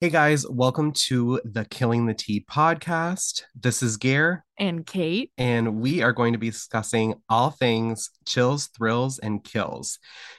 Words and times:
Hey 0.00 0.10
guys, 0.10 0.48
welcome 0.48 0.92
to 0.92 1.40
the 1.44 1.64
Killing 1.64 2.06
the 2.06 2.14
Tea 2.14 2.46
podcast. 2.48 3.42
This 3.60 3.82
is 3.82 3.96
Gare, 3.96 4.44
and 4.56 4.86
Kate. 4.86 5.32
and 5.36 5.80
we 5.80 6.02
are 6.02 6.12
going 6.12 6.34
to 6.34 6.38
be 6.38 6.50
discussing 6.50 7.14
all 7.28 7.50
things 7.50 8.10
chills, 8.24 8.68
thrills, 8.68 9.18
and 9.18 9.42
kills. 9.42 9.98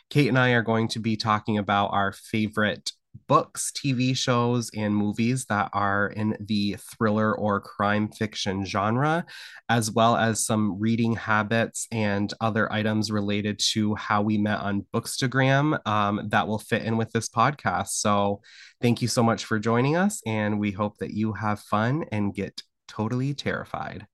Kate 0.10 0.30
and 0.30 0.40
I 0.40 0.52
are 0.52 0.62
going 0.62 0.88
to 0.90 1.00
be 1.00 1.18
talking 1.18 1.58
about 1.58 1.88
our 1.88 2.14
favorite 2.14 2.94
books, 3.28 3.72
TV 3.72 4.16
shows, 4.16 4.70
and 4.76 4.96
movies 4.96 5.46
that 5.46 5.70
are 5.74 6.08
in 6.08 6.36
the 6.40 6.78
thriller 6.80 7.36
or 7.36 7.60
crime 7.60 8.10
fiction 8.10 8.66
genre, 8.66 9.26
as 9.70 9.92
well 9.92 10.16
as 10.16 10.46
some 10.46 10.80
reading 10.80 11.16
habits 11.16 11.88
and 11.92 12.34
other 12.42 12.72
items 12.72 13.12
related 13.12 13.60
to 13.60 13.96
how 13.96 14.22
we 14.22 14.38
met 14.38 14.60
on 14.60 14.86
Bookstagram 14.94 15.86
um, 15.88 16.28
that 16.30 16.48
will 16.48 16.60
fit 16.60 16.84
in 16.84 16.98
with 16.98 17.12
this 17.12 17.30
podcast. 17.30 17.90
So, 17.90 18.42
thank 18.82 19.02
you 19.02 19.08
so 19.08 19.24
much 19.24 19.46
for 19.46 19.60
joining 19.60 19.96
us, 19.96 20.22
and 20.26 20.60
we 20.60 20.72
hope 20.72 20.98
that 20.98 21.12
you 21.12 21.34
have 21.34 21.60
fun 21.60 22.06
and 22.12 22.34
get 22.34 22.62
totally 22.88 23.34
terrified. 23.34 24.08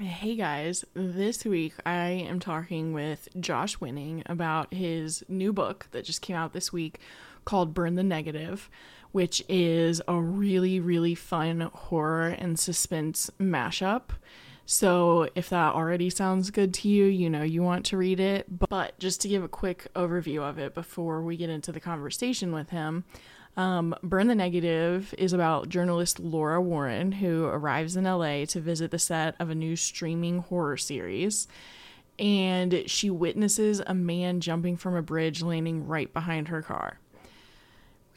Hey 0.00 0.36
guys, 0.36 0.86
this 0.94 1.44
week 1.44 1.74
I 1.84 2.08
am 2.08 2.40
talking 2.40 2.94
with 2.94 3.28
Josh 3.38 3.78
Winning 3.78 4.22
about 4.24 4.72
his 4.72 5.22
new 5.28 5.52
book 5.52 5.88
that 5.90 6.06
just 6.06 6.22
came 6.22 6.34
out 6.34 6.54
this 6.54 6.72
week 6.72 6.98
called 7.46 7.72
Burn 7.72 7.94
the 7.94 8.02
Negative, 8.02 8.68
which 9.12 9.42
is 9.48 10.02
a 10.06 10.20
really, 10.20 10.78
really 10.78 11.14
fun 11.14 11.62
horror 11.72 12.28
and 12.28 12.58
suspense 12.58 13.30
mashup. 13.40 14.10
So, 14.68 15.28
if 15.36 15.48
that 15.50 15.74
already 15.74 16.10
sounds 16.10 16.50
good 16.50 16.74
to 16.74 16.88
you, 16.88 17.04
you 17.04 17.30
know 17.30 17.44
you 17.44 17.62
want 17.62 17.86
to 17.86 17.96
read 17.96 18.18
it. 18.18 18.46
But 18.68 18.98
just 18.98 19.20
to 19.22 19.28
give 19.28 19.44
a 19.44 19.48
quick 19.48 19.86
overview 19.94 20.42
of 20.42 20.58
it 20.58 20.74
before 20.74 21.22
we 21.22 21.36
get 21.36 21.48
into 21.48 21.70
the 21.70 21.80
conversation 21.80 22.52
with 22.52 22.70
him, 22.70 23.04
um, 23.56 23.94
Burn 24.02 24.26
the 24.26 24.34
Negative 24.34 25.14
is 25.16 25.32
about 25.32 25.68
journalist 25.68 26.20
Laura 26.20 26.60
Warren, 26.60 27.12
who 27.12 27.46
arrives 27.46 27.96
in 27.96 28.04
LA 28.04 28.44
to 28.46 28.60
visit 28.60 28.90
the 28.90 28.98
set 28.98 29.34
of 29.40 29.48
a 29.48 29.54
new 29.54 29.76
streaming 29.76 30.40
horror 30.40 30.76
series. 30.76 31.48
And 32.18 32.82
she 32.86 33.08
witnesses 33.08 33.80
a 33.86 33.94
man 33.94 34.40
jumping 34.40 34.76
from 34.76 34.94
a 34.94 35.02
bridge 35.02 35.42
landing 35.42 35.86
right 35.86 36.12
behind 36.12 36.48
her 36.48 36.60
car. 36.60 36.98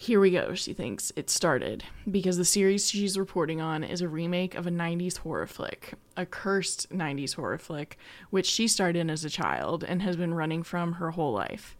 Here 0.01 0.21
we 0.21 0.31
go, 0.31 0.53
she 0.55 0.71
thinks 0.71 1.11
it 1.17 1.29
started, 1.29 1.83
because 2.09 2.37
the 2.37 2.45
series 2.45 2.89
she's 2.89 3.19
reporting 3.19 3.59
on 3.59 3.83
is 3.83 3.99
a 3.99 4.07
remake 4.07 4.55
of 4.55 4.65
a 4.65 4.71
90s 4.71 5.17
horror 5.17 5.45
flick, 5.45 5.95
a 6.15 6.25
cursed 6.25 6.89
90s 6.89 7.35
horror 7.35 7.57
flick, 7.57 7.97
which 8.29 8.45
she 8.45 8.65
starred 8.69 8.95
in 8.95 9.09
as 9.09 9.25
a 9.25 9.29
child 9.29 9.83
and 9.83 10.01
has 10.01 10.15
been 10.15 10.33
running 10.33 10.63
from 10.63 10.93
her 10.93 11.11
whole 11.11 11.33
life. 11.33 11.75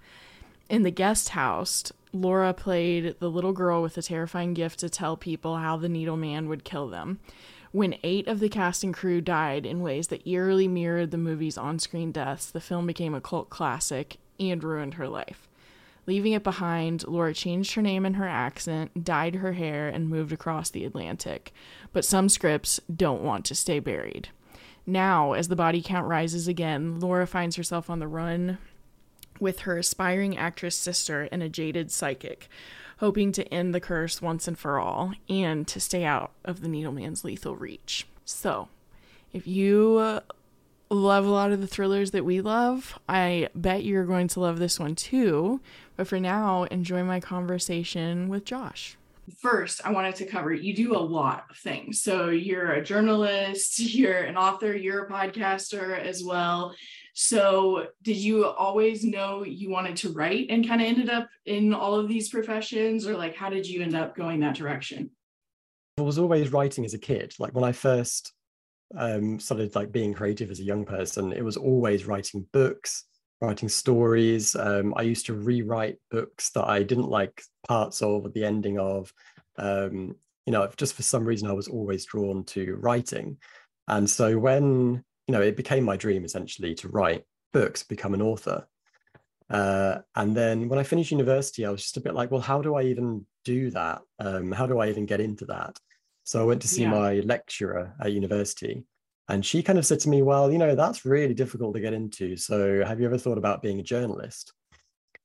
In 0.69 0.83
the 0.83 0.91
Guesthouse, 0.91 1.93
Laura 2.11 2.53
played 2.53 3.15
the 3.19 3.31
little 3.31 3.53
girl 3.53 3.81
with 3.81 3.97
a 3.97 4.01
terrifying 4.01 4.53
gift 4.53 4.79
to 4.79 4.89
tell 4.89 5.15
people 5.15 5.55
how 5.55 5.77
the 5.77 5.87
Needle 5.87 6.17
Man 6.17 6.49
would 6.49 6.65
kill 6.65 6.89
them. 6.89 7.21
When 7.71 7.95
eight 8.03 8.27
of 8.27 8.41
the 8.41 8.49
cast 8.49 8.83
and 8.83 8.93
crew 8.93 9.21
died 9.21 9.65
in 9.65 9.79
ways 9.79 10.09
that 10.09 10.27
eerily 10.27 10.67
mirrored 10.67 11.11
the 11.11 11.17
movie's 11.17 11.57
on 11.57 11.79
screen 11.79 12.11
deaths, 12.11 12.51
the 12.51 12.59
film 12.59 12.85
became 12.85 13.15
a 13.15 13.21
cult 13.21 13.49
classic 13.49 14.17
and 14.37 14.61
ruined 14.61 14.95
her 14.95 15.07
life. 15.07 15.48
Leaving 16.09 16.33
it 16.33 16.43
behind, 16.43 17.07
Laura 17.07 17.35
changed 17.35 17.75
her 17.75 17.83
name 17.83 18.03
and 18.03 18.15
her 18.15 18.27
accent, 18.27 19.03
dyed 19.03 19.35
her 19.35 19.53
hair, 19.53 19.89
and 19.89 20.09
moved 20.09 20.31
across 20.31 20.71
the 20.71 20.83
Atlantic. 20.83 21.53
But 21.93 22.03
some 22.03 22.29
scripts 22.29 22.79
don't 22.91 23.21
want 23.21 23.45
to 23.45 23.53
stay 23.53 23.77
buried. 23.77 24.29
Now, 24.87 25.33
as 25.33 25.49
the 25.49 25.55
body 25.55 25.83
count 25.83 26.07
rises 26.07 26.47
again, 26.47 26.99
Laura 26.99 27.27
finds 27.27 27.57
herself 27.57 27.91
on 27.91 27.99
the 27.99 28.07
run 28.07 28.57
with 29.39 29.59
her 29.59 29.77
aspiring 29.77 30.35
actress 30.35 30.75
sister 30.75 31.29
and 31.31 31.43
a 31.43 31.47
jaded 31.47 31.91
psychic, 31.91 32.49
hoping 32.97 33.31
to 33.33 33.47
end 33.53 33.75
the 33.75 33.79
curse 33.79 34.19
once 34.19 34.47
and 34.47 34.57
for 34.57 34.79
all 34.79 35.13
and 35.29 35.67
to 35.67 35.79
stay 35.79 36.05
out 36.05 36.31
of 36.43 36.61
the 36.61 36.69
Needle 36.69 36.91
Man's 36.91 37.23
lethal 37.23 37.55
reach. 37.55 38.07
So, 38.25 38.69
if 39.31 39.45
you 39.45 39.97
uh, 39.99 40.21
love 40.89 41.25
a 41.25 41.29
lot 41.29 41.51
of 41.51 41.61
the 41.61 41.67
thrillers 41.67 42.11
that 42.11 42.25
we 42.25 42.41
love, 42.41 42.97
I 43.07 43.49
bet 43.53 43.83
you're 43.83 44.05
going 44.05 44.27
to 44.29 44.39
love 44.39 44.57
this 44.57 44.79
one 44.79 44.95
too. 44.95 45.61
But 45.99 46.07
for 46.07 46.17
now, 46.17 46.63
enjoy 46.63 47.03
my 47.03 47.19
conversation 47.19 48.29
with 48.29 48.45
Josh. 48.45 48.95
First, 49.41 49.85
I 49.85 49.91
wanted 49.91 50.15
to 50.15 50.25
cover 50.25 50.53
you 50.53 50.73
do 50.73 50.95
a 50.95 50.97
lot 50.97 51.43
of 51.49 51.57
things. 51.57 52.01
So, 52.01 52.29
you're 52.29 52.71
a 52.71 52.81
journalist, 52.81 53.79
you're 53.93 54.21
an 54.21 54.37
author, 54.37 54.73
you're 54.73 55.03
a 55.03 55.09
podcaster 55.09 55.99
as 55.99 56.23
well. 56.23 56.73
So, 57.15 57.87
did 58.01 58.15
you 58.15 58.45
always 58.45 59.03
know 59.03 59.43
you 59.43 59.69
wanted 59.69 59.97
to 59.97 60.13
write 60.13 60.47
and 60.49 60.65
kind 60.65 60.81
of 60.81 60.87
ended 60.87 61.09
up 61.09 61.27
in 61.45 61.73
all 61.73 61.95
of 61.95 62.07
these 62.07 62.29
professions, 62.29 63.05
or 63.05 63.17
like 63.17 63.35
how 63.35 63.49
did 63.49 63.67
you 63.67 63.81
end 63.81 63.93
up 63.93 64.15
going 64.15 64.39
that 64.39 64.55
direction? 64.55 65.09
I 65.97 66.03
was 66.03 66.17
always 66.17 66.53
writing 66.53 66.85
as 66.85 66.93
a 66.93 66.97
kid. 66.97 67.33
Like 67.39 67.53
when 67.53 67.65
I 67.65 67.73
first 67.73 68.31
um, 68.95 69.37
started 69.37 69.75
like 69.75 69.91
being 69.91 70.13
creative 70.13 70.49
as 70.49 70.61
a 70.61 70.63
young 70.63 70.85
person, 70.85 71.33
it 71.33 71.43
was 71.43 71.57
always 71.57 72.05
writing 72.05 72.47
books, 72.53 73.03
writing 73.41 73.69
stories. 73.69 74.55
Um, 74.55 74.93
I 74.97 75.03
used 75.03 75.25
to 75.27 75.33
rewrite 75.33 75.97
books 76.11 76.49
that 76.51 76.67
I 76.67 76.83
didn't 76.83 77.09
like 77.09 77.41
parts 77.67 78.01
of 78.01 78.25
or 78.25 78.29
the 78.29 78.45
ending 78.45 78.79
of. 78.79 79.13
Um, 79.57 80.15
you 80.45 80.53
know, 80.53 80.67
just 80.77 80.93
for 80.93 81.03
some 81.03 81.25
reason, 81.25 81.47
I 81.49 81.53
was 81.53 81.67
always 81.67 82.05
drawn 82.05 82.43
to 82.45 82.75
writing. 82.77 83.37
And 83.87 84.09
so 84.09 84.37
when, 84.37 85.03
you 85.27 85.31
know, 85.31 85.41
it 85.41 85.55
became 85.55 85.83
my 85.83 85.95
dream 85.95 86.25
essentially 86.25 86.75
to 86.75 86.89
write 86.89 87.23
books, 87.53 87.83
become 87.83 88.13
an 88.13 88.21
author. 88.21 88.67
Uh, 89.49 89.99
and 90.15 90.35
then 90.35 90.69
when 90.69 90.79
I 90.79 90.83
finished 90.83 91.11
university, 91.11 91.65
I 91.65 91.71
was 91.71 91.81
just 91.81 91.97
a 91.97 92.01
bit 92.01 92.13
like, 92.13 92.31
well, 92.31 92.41
how 92.41 92.61
do 92.61 92.75
I 92.75 92.83
even 92.83 93.25
do 93.45 93.71
that? 93.71 94.01
Um, 94.19 94.51
how 94.51 94.67
do 94.67 94.79
I 94.79 94.89
even 94.89 95.05
get 95.05 95.21
into 95.21 95.45
that? 95.45 95.77
So 96.23 96.41
I 96.41 96.45
went 96.45 96.61
to 96.61 96.67
see 96.67 96.83
yeah. 96.83 96.91
my 96.91 97.13
lecturer 97.21 97.95
at 97.99 98.11
university, 98.11 98.83
and 99.29 99.45
she 99.45 99.63
kind 99.63 99.79
of 99.79 99.85
said 99.85 99.99
to 100.01 100.09
me, 100.09 100.21
Well, 100.21 100.51
you 100.51 100.57
know, 100.57 100.75
that's 100.75 101.05
really 101.05 101.33
difficult 101.33 101.75
to 101.75 101.79
get 101.79 101.93
into. 101.93 102.35
So 102.35 102.83
have 102.83 102.99
you 102.99 103.05
ever 103.05 103.17
thought 103.17 103.37
about 103.37 103.61
being 103.61 103.79
a 103.79 103.83
journalist? 103.83 104.53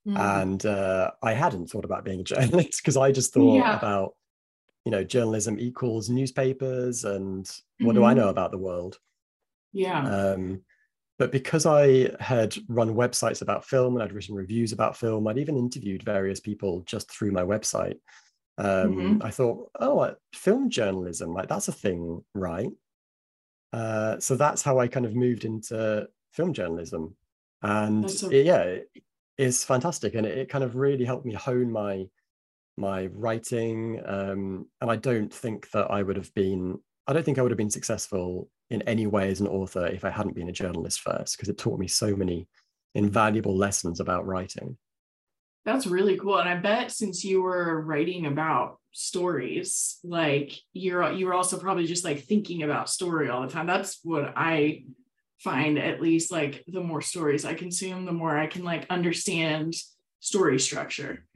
Mm. 0.07 0.43
And 0.43 0.67
uh, 0.67 1.11
I 1.23 1.33
hadn't 1.33 1.71
thought 1.71 1.85
about 1.85 2.05
being 2.05 2.21
a 2.21 2.25
journalist 2.35 2.81
because 2.83 2.97
I 2.97 3.11
just 3.11 3.33
thought 3.33 3.57
yeah. 3.57 3.77
about, 3.77 4.15
you 4.85 4.93
know, 4.93 5.03
journalism 5.03 5.59
equals 5.59 6.11
newspapers 6.11 7.05
and 7.05 7.51
what 7.79 7.93
mm-hmm. 7.93 8.01
do 8.01 8.05
I 8.05 8.13
mm-hmm. 8.13 8.21
know 8.21 8.29
about 8.29 8.51
the 8.51 8.59
world? 8.59 8.99
Yeah. 9.73 10.07
Um, 10.07 10.61
but 11.19 11.33
because 11.33 11.65
I 11.65 12.11
had 12.21 12.55
run 12.69 12.95
websites 12.95 13.41
about 13.41 13.65
film 13.65 13.95
and 13.95 14.03
I'd 14.03 14.13
written 14.13 14.35
reviews 14.35 14.73
about 14.73 14.97
film, 14.97 15.27
I'd 15.27 15.39
even 15.39 15.57
interviewed 15.57 16.03
various 16.03 16.41
people 16.41 16.83
just 16.87 17.11
through 17.11 17.33
my 17.33 17.43
website 17.43 17.99
um, 18.57 18.67
mm-hmm. 18.67 19.23
I 19.23 19.31
thought, 19.31 19.71
oh, 19.81 20.15
film 20.33 20.71
journalism, 20.71 21.33
like 21.35 21.49
that's 21.49 21.69
a 21.69 21.73
thing, 21.73 22.23
right? 22.35 22.71
Uh, 23.75 24.21
so 24.21 24.37
that's 24.37 24.63
how 24.63 24.79
I 24.79 24.87
kind 24.87 25.05
of 25.05 25.17
moved 25.17 25.45
into 25.45 26.07
film 26.33 26.53
journalism, 26.53 27.17
and 27.63 28.05
a- 28.05 28.31
it, 28.31 28.47
yeah, 28.47 28.63
it 28.63 28.89
is 29.37 29.65
fantastic, 29.65 30.15
and 30.15 30.25
it, 30.25 30.39
it, 30.39 30.49
kind 30.49 30.63
of 30.63 30.77
really 30.77 31.05
helped 31.05 31.27
me 31.27 31.35
hone 31.35 31.73
my 31.73 32.07
my 32.77 33.07
writing. 33.07 34.01
Um, 34.07 34.67
and 34.81 34.91
I 34.93 34.95
don't 34.95 35.33
think 35.33 35.73
that 35.73 35.91
I 35.91 36.05
would 36.05 36.15
have 36.17 36.33
been, 36.35 36.79
I 37.09 37.13
don't 37.13 37.25
think 37.25 37.39
I 37.39 37.43
would 37.43 37.51
have 37.51 37.59
been 37.59 37.69
successful 37.69 38.49
in 38.71 38.81
any 38.83 39.09
way 39.09 39.29
as 39.29 39.41
an 39.41 39.49
author 39.49 39.87
if 39.87 40.05
I 40.05 40.11
hadn't 40.11 40.37
been 40.37 40.49
a 40.49 40.53
journalist 40.53 41.01
first, 41.01 41.37
because 41.37 41.49
it 41.49 41.59
taught 41.59 41.81
me 41.81 41.89
so 41.89 42.15
many 42.15 42.47
invaluable 42.95 43.57
lessons 43.57 43.99
about 43.99 44.25
writing. 44.25 44.79
That's 45.65 45.89
really 45.89 46.17
cool. 46.17 46.39
And 46.39 46.49
I 46.49 46.57
bet 46.57 46.93
since 46.93 47.25
you 47.25 47.43
were 47.43 47.83
writing 47.83 48.27
about 48.27 48.79
stories, 48.95 49.99
like 50.03 50.53
you're 50.73 51.13
you're 51.13 51.35
also 51.35 51.59
probably 51.59 51.87
just 51.87 52.05
like 52.05 52.25
thinking 52.25 52.63
about 52.63 52.89
story 52.89 53.29
all 53.29 53.43
the 53.43 53.53
time. 53.53 53.67
That's 53.67 53.99
what 54.03 54.33
I 54.37 54.85
find 55.41 55.79
at 55.79 56.01
least 56.01 56.33
like 56.33 56.65
the 56.67 56.81
more 56.81 57.03
stories 57.03 57.45
I 57.45 57.55
consume, 57.55 58.07
the 58.07 58.13
more 58.13 58.39
I 58.39 58.47
can 58.47 58.65
like 58.65 58.87
understand 58.89 59.75
story 60.21 60.59
structure. 60.59 61.27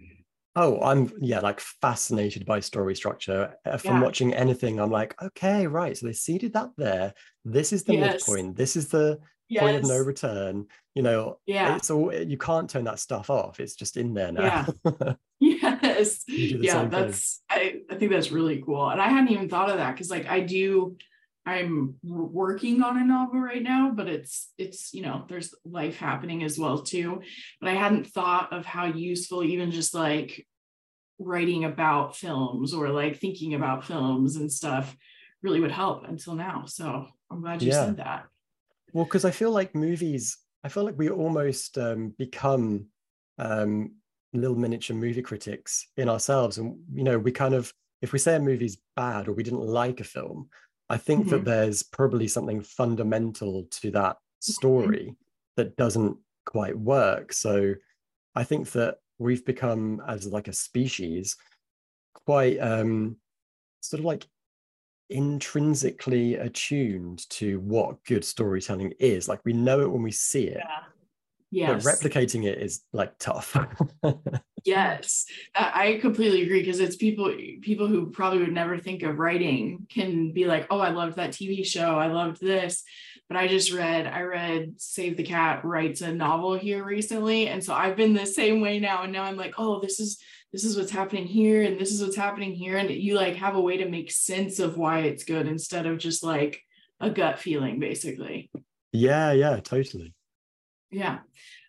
Oh, 0.57 0.81
I'm 0.81 1.13
yeah, 1.21 1.41
like 1.41 1.61
fascinated 1.61 2.47
by 2.47 2.61
story 2.61 2.97
structure. 2.97 3.55
Uh, 3.65 3.77
from 3.77 3.97
yeah. 3.97 4.03
watching 4.03 4.35
anything, 4.35 4.81
I'm 4.81 4.91
like, 4.91 5.21
okay, 5.23 5.67
right. 5.67 5.97
So 5.97 6.07
they 6.07 6.13
seeded 6.13 6.55
that 6.55 6.71
there. 6.77 7.13
This 7.45 7.73
is 7.73 7.85
the 7.85 7.95
yes. 7.95 8.27
midpoint. 8.27 8.57
This 8.57 8.77
is 8.77 8.89
the 8.89 9.19
yes. 9.49 9.63
point 9.63 9.77
of 9.77 9.85
no 9.85 9.99
return 9.99 10.67
you 10.95 11.03
know 11.03 11.39
yeah. 11.47 11.77
it's 11.77 11.91
all 11.91 12.13
you 12.13 12.37
can't 12.37 12.69
turn 12.69 12.85
that 12.85 12.99
stuff 12.99 13.31
off 13.31 13.61
it's 13.61 13.75
just 13.75 13.97
in 13.97 14.15
there 14.15 14.33
now. 14.33 14.67
Yeah. 14.83 15.13
Yes. 15.41 16.25
Yeah 16.27 16.87
that's 16.87 17.43
I, 17.49 17.83
I 17.89 17.95
think 17.95 18.11
that's 18.11 18.33
really 18.33 18.61
cool 18.65 18.89
and 18.91 19.01
i 19.01 19.09
hadn't 19.09 19.31
even 19.31 19.49
thought 19.49 19.71
of 19.71 19.77
that 19.77 19.93
because 19.93 20.11
like 20.11 20.27
i 20.27 20.41
do 20.41 20.97
i'm 21.47 21.95
working 22.03 22.83
on 22.83 22.99
a 22.99 23.05
novel 23.05 23.41
right 23.41 23.63
now 23.63 23.93
but 23.95 24.09
it's 24.09 24.53
it's 24.59 24.93
you 24.93 25.03
know 25.03 25.25
there's 25.29 25.55
life 25.65 25.99
happening 25.99 26.43
as 26.43 26.59
well 26.59 26.83
too 26.83 27.23
but 27.61 27.71
i 27.71 27.75
hadn't 27.75 28.07
thought 28.07 28.53
of 28.53 28.67
how 28.67 28.87
useful 28.87 29.45
even 29.45 29.71
just 29.71 29.95
like 29.95 30.47
writing 31.21 31.65
about 31.65 32.17
films 32.17 32.75
or 32.75 32.89
like 32.91 33.19
thinking 33.19 33.55
about 33.55 33.85
films 33.85 34.37
and 34.37 34.53
stuff 34.53 34.97
really 35.43 35.61
would 35.61 35.71
help 35.71 36.05
until 36.07 36.35
now 36.35 36.65
so 36.67 37.07
i'm 37.31 37.41
glad 37.41 37.63
you 37.63 37.71
yeah. 37.71 37.87
said 37.87 37.97
that 37.99 38.27
well, 38.93 39.05
because 39.05 39.25
I 39.25 39.31
feel 39.31 39.51
like 39.51 39.75
movies, 39.75 40.39
I 40.65 40.69
feel 40.69 40.85
like 40.85 40.99
we 40.99 41.11
almost 41.11 41.79
um, 41.79 42.15
become 42.19 42.87
um, 43.39 43.95
little 44.33 44.57
miniature 44.57 44.97
movie 44.97 45.23
critics 45.23 45.89
in 45.97 46.09
ourselves, 46.09 46.59
and 46.59 46.79
you 46.93 47.05
know, 47.05 47.19
we 47.19 47.33
kind 47.33 47.55
of 47.55 47.73
if 48.01 48.13
we 48.13 48.19
say 48.19 48.37
a 48.37 48.41
movie's 48.41 48.79
bad 48.97 49.29
or 49.29 49.33
we 49.33 49.43
didn't 49.43 49.67
like 49.67 50.01
a 50.01 50.05
film, 50.05 50.49
I 50.89 50.97
think 50.97 51.27
mm-hmm. 51.27 51.31
that 51.31 51.45
there's 51.45 51.83
probably 51.83 52.29
something 52.29 52.63
fundamental 52.63 53.67
to 53.71 53.91
that 53.93 54.17
mm-hmm. 54.17 54.53
story 54.53 54.99
mm-hmm. 54.99 55.13
that 55.57 55.77
doesn't 55.77 56.17
quite 56.47 56.79
work. 56.79 57.33
So 57.33 57.75
I 58.35 58.45
think 58.45 58.71
that 58.73 58.99
we've 59.19 59.45
become 59.45 60.01
as 60.07 60.27
like 60.27 60.49
a 60.49 60.53
species 60.53 61.37
quite 62.25 62.59
um 62.59 63.17
sort 63.81 63.99
of 64.01 64.05
like 64.05 64.27
intrinsically 65.11 66.35
attuned 66.35 67.29
to 67.31 67.61
what 67.61 68.05
good 68.05 68.25
storytelling 68.25 68.93
is. 68.99 69.29
Like 69.29 69.41
we 69.45 69.53
know 69.53 69.81
it 69.81 69.91
when 69.91 70.03
we 70.03 70.13
see 70.13 70.45
it. 70.45 70.59
Yeah. 70.59 70.85
Yes. 71.51 71.85
But 71.85 71.95
replicating 71.95 72.45
it 72.45 72.59
is 72.59 72.83
like 72.93 73.19
tough. 73.19 73.57
yes. 74.65 75.25
I 75.55 75.99
completely 76.01 76.43
agree 76.43 76.61
because 76.61 76.79
it's 76.79 76.97
people 76.97 77.35
people 77.63 77.87
who 77.87 78.11
probably 78.11 78.41
would 78.41 78.53
never 78.53 78.77
think 78.77 79.03
of 79.03 79.19
writing 79.19 79.87
can 79.89 80.33
be 80.33 80.45
like, 80.45 80.67
"Oh, 80.71 80.79
I 80.79 80.91
loved 80.91 81.17
that 81.17 81.31
TV 81.31 81.65
show. 81.65 81.99
I 81.99 82.09
loved 82.09 82.41
this." 82.41 82.85
But 83.29 83.39
I 83.39 83.49
just 83.49 83.73
read 83.73 84.07
I 84.07 84.23
read 84.23 84.75
Save 84.77 85.17
the 85.17 85.23
Cat 85.23 85.65
writes 85.65 86.03
a 86.03 86.13
novel 86.13 86.59
here 86.59 86.85
recently, 86.85 87.49
and 87.49 87.65
so 87.65 87.73
I've 87.73 87.97
been 87.97 88.13
the 88.13 88.27
same 88.27 88.61
way 88.61 88.79
now 88.79 89.05
and 89.05 89.13
now 89.13 89.23
I'm 89.23 89.37
like, 89.37 89.55
"Oh, 89.57 89.81
this 89.81 90.01
is 90.01 90.19
this 90.53 90.65
is 90.65 90.77
what's 90.77 90.91
happening 90.91 91.27
here 91.27 91.63
and 91.63 91.79
this 91.79 91.93
is 91.93 92.03
what's 92.03 92.17
happening 92.17 92.53
here 92.53 92.79
and 92.79 92.91
you 92.91 93.15
like 93.15 93.37
have 93.37 93.55
a 93.55 93.61
way 93.61 93.77
to 93.77 93.89
make 93.89 94.11
sense 94.11 94.59
of 94.59 94.79
why 94.79 95.01
it's 95.01 95.25
good 95.25 95.47
instead 95.47 95.87
of 95.87 95.99
just 95.99 96.23
like 96.23 96.63
a 97.01 97.11
gut 97.11 97.39
feeling 97.39 97.79
basically. 97.79 98.51
Yeah 98.93 99.33
yeah 99.33 99.61
totally. 99.61 100.15
Yeah. 100.91 101.19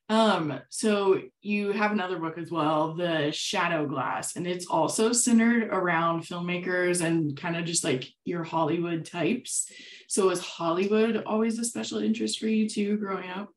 Um 0.08 0.62
so 0.70 1.22
you 1.42 1.72
have 1.72 1.92
another 1.92 2.18
book 2.20 2.38
as 2.38 2.50
well 2.50 2.96
the 2.96 3.32
shadow 3.32 3.86
glass 3.86 4.38
and 4.38 4.48
it's 4.48 4.66
also 4.68 5.12
centered 5.12 5.64
around 5.64 6.24
filmmakers 6.24 7.04
and 7.04 7.38
kind 7.38 7.58
of 7.58 7.66
just 7.66 7.84
like 7.84 8.08
your 8.24 8.44
hollywood 8.46 9.06
types. 9.06 9.70
So 10.08 10.30
is 10.30 10.40
hollywood 10.40 11.22
always 11.26 11.60
a 11.60 11.66
special 11.66 12.00
interest 12.00 12.40
for 12.40 12.48
you 12.48 12.70
too 12.70 12.96
growing 12.98 13.30
up? 13.30 13.50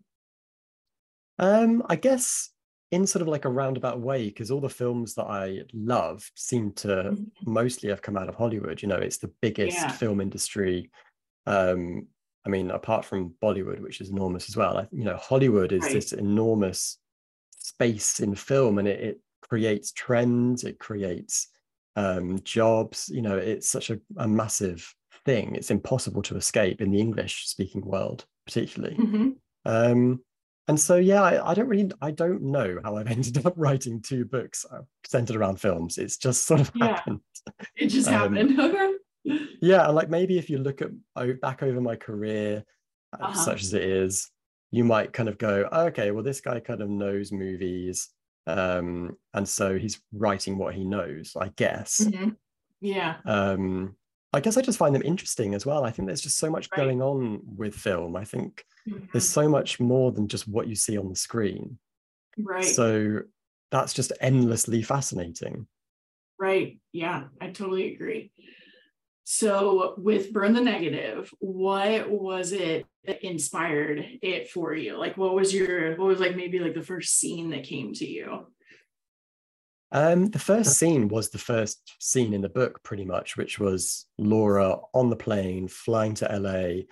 Um 1.39 1.85
i 1.89 1.95
guess 1.95 2.51
in 2.93 3.07
sort 3.07 3.23
of 3.23 3.29
like 3.29 3.47
a 3.47 3.51
roundabout 3.51 4.01
way 4.01 4.27
because 4.27 4.51
all 4.51 4.61
the 4.61 4.69
films 4.69 5.15
that 5.15 5.25
I 5.25 5.63
love 5.73 6.31
seem 6.37 6.73
to 6.75 6.87
mm-hmm. 6.89 7.51
mostly 7.51 7.89
have 7.89 8.03
come 8.03 8.19
out 8.19 8.29
of 8.29 8.35
Hollywood. 8.35 8.83
You 8.83 8.89
know, 8.89 8.97
it's 8.97 9.17
the 9.19 9.33
biggest 9.41 9.79
yeah. 9.79 9.91
film 9.91 10.21
industry. 10.21 10.91
Um, 11.47 12.07
I 12.47 12.51
mean, 12.51 12.71
apart 12.71 13.07
from 13.07 13.35
Bollywood, 13.43 13.81
which 13.81 14.01
is 14.01 14.11
enormous 14.11 14.49
as 14.49 14.57
well. 14.57 14.87
you 14.93 15.05
know, 15.05 15.17
Hollywood 15.17 15.73
is 15.73 15.83
right. 15.85 15.93
this 15.93 16.13
enormous 16.13 16.99
space 17.59 18.21
in 18.21 18.35
film, 18.35 18.79
and 18.79 18.87
it, 18.87 19.01
it 19.01 19.21
creates 19.41 19.93
trends. 19.93 20.65
It 20.65 20.79
creates 20.79 21.49
um, 21.97 22.41
jobs. 22.45 23.09
You 23.09 23.23
know, 23.23 23.39
it's 23.39 23.69
such 23.69 23.89
a, 23.89 23.99
a, 24.19 24.29
massive 24.29 24.95
thing. 25.25 25.55
It's 25.55 25.71
impossible 25.71 26.23
to 26.23 26.37
escape 26.37 26.83
in 26.83 26.91
the 26.91 27.01
English-speaking 27.01 27.87
world, 27.87 28.27
particularly. 28.45 28.97
Mm-hmm. 28.97 29.29
Um, 29.65 30.21
and 30.69 30.79
so 30.79 30.97
yeah 30.97 31.23
I, 31.23 31.51
I, 31.51 31.55
don't 31.55 31.69
really 31.69 31.91
i 32.01 32.11
don't 32.11 32.43
know 32.43 32.79
how 32.83 32.97
i've 32.97 33.07
ended 33.11 33.45
up 33.45 33.55
writing 33.57 34.01
two 34.01 34.25
books 34.25 34.65
uh, 34.71 34.83
centered 35.13 35.37
around 35.37 35.61
films. 35.61 35.99
It's 35.99 36.17
just 36.17 36.47
sort 36.47 36.61
of 36.61 36.71
yeah, 36.75 36.87
happened. 36.87 37.21
It 37.77 37.89
just 37.89 38.09
um, 38.09 38.35
happened. 38.35 38.59
Yeah 39.61 39.87
like 39.87 40.11
maybe 40.11 40.37
if 40.37 40.51
you 40.51 40.59
look 40.59 40.83
at 40.83 40.91
back 41.41 41.63
over 41.63 41.81
my 41.81 41.95
career 41.95 42.65
uh, 43.13 43.27
uh-huh. 43.27 43.35
such 43.35 43.63
as 43.63 43.73
it 43.73 43.85
is 43.85 44.29
you 44.73 44.83
might 44.83 45.13
kind 45.13 45.29
of 45.29 45.39
go 45.39 45.69
okay 45.73 46.11
well 46.11 46.25
this 46.25 46.41
guy 46.41 46.59
kind 46.59 46.83
of 46.83 46.91
knows 46.91 47.31
movies 47.31 48.09
um 48.49 49.17
and 49.33 49.49
so 49.49 49.79
he's 49.79 50.01
writing 50.13 50.59
what 50.59 50.75
he 50.75 50.85
knows 50.85 51.37
i 51.41 51.53
guess. 51.55 52.01
Mm-hmm. 52.01 52.31
yeah. 52.81 53.19
Um 53.25 53.95
I 54.33 54.41
guess 54.41 54.57
I 54.57 54.63
just 54.63 54.79
find 54.79 54.95
them 54.95 55.03
interesting 55.03 55.55
as 55.55 55.67
well. 55.67 55.85
I 55.85 55.91
think 55.91 56.07
there's 56.07 56.21
just 56.21 56.39
so 56.39 56.51
much 56.51 56.69
right. 56.73 56.79
going 56.79 57.03
on 57.03 57.43
with 57.45 57.75
film. 57.75 58.17
I 58.17 58.25
think 58.25 58.65
mm-hmm. 58.89 59.07
there's 59.13 59.29
so 59.29 59.49
much 59.49 59.79
more 59.79 60.11
than 60.13 60.29
just 60.29 60.49
what 60.49 60.69
you 60.69 60.75
see 60.75 60.97
on 60.97 61.09
the 61.09 61.17
screen. 61.17 61.79
Right. 62.39 62.65
So 62.65 63.21
that's 63.71 63.93
just 63.93 64.13
endlessly 64.21 64.83
fascinating. 64.83 65.67
Right. 66.39 66.79
Yeah, 66.93 67.25
I 67.41 67.49
totally 67.49 67.95
agree. 67.95 68.33
So 69.25 69.95
with 69.99 70.33
Burn 70.33 70.53
the 70.53 70.61
Negative, 70.61 71.33
what 71.39 72.11
was 72.11 72.53
it 72.53 72.87
that 73.05 73.25
inspired 73.25 74.05
it 74.21 74.51
for 74.51 74.75
you? 74.75 74.99
Like 74.99 75.17
what 75.17 75.35
was 75.35 75.55
your 75.55 75.97
what 75.97 76.09
was 76.09 76.21
like 76.21 76.37
maybe 76.37 76.59
like 76.59 76.75
the 76.75 76.83
first 76.83 77.19
scene 77.19 77.51
that 77.51 77.65
came 77.65 77.93
to 77.95 78.07
you? 78.07 78.47
Um, 79.93 80.31
the 80.31 80.39
first 80.39 80.79
scene 80.79 81.09
was 81.09 81.29
the 81.29 81.39
first 81.39 81.95
scene 82.01 82.33
in 82.33 82.41
the 82.41 82.49
book, 82.49 82.83
pretty 82.83 83.05
much, 83.05 83.37
which 83.37 83.59
was 83.59 84.07
Laura 84.19 84.79
on 84.95 85.11
the 85.11 85.17
plane 85.17 85.69
flying 85.69 86.15
to 86.15 86.39
LA. 86.39 86.85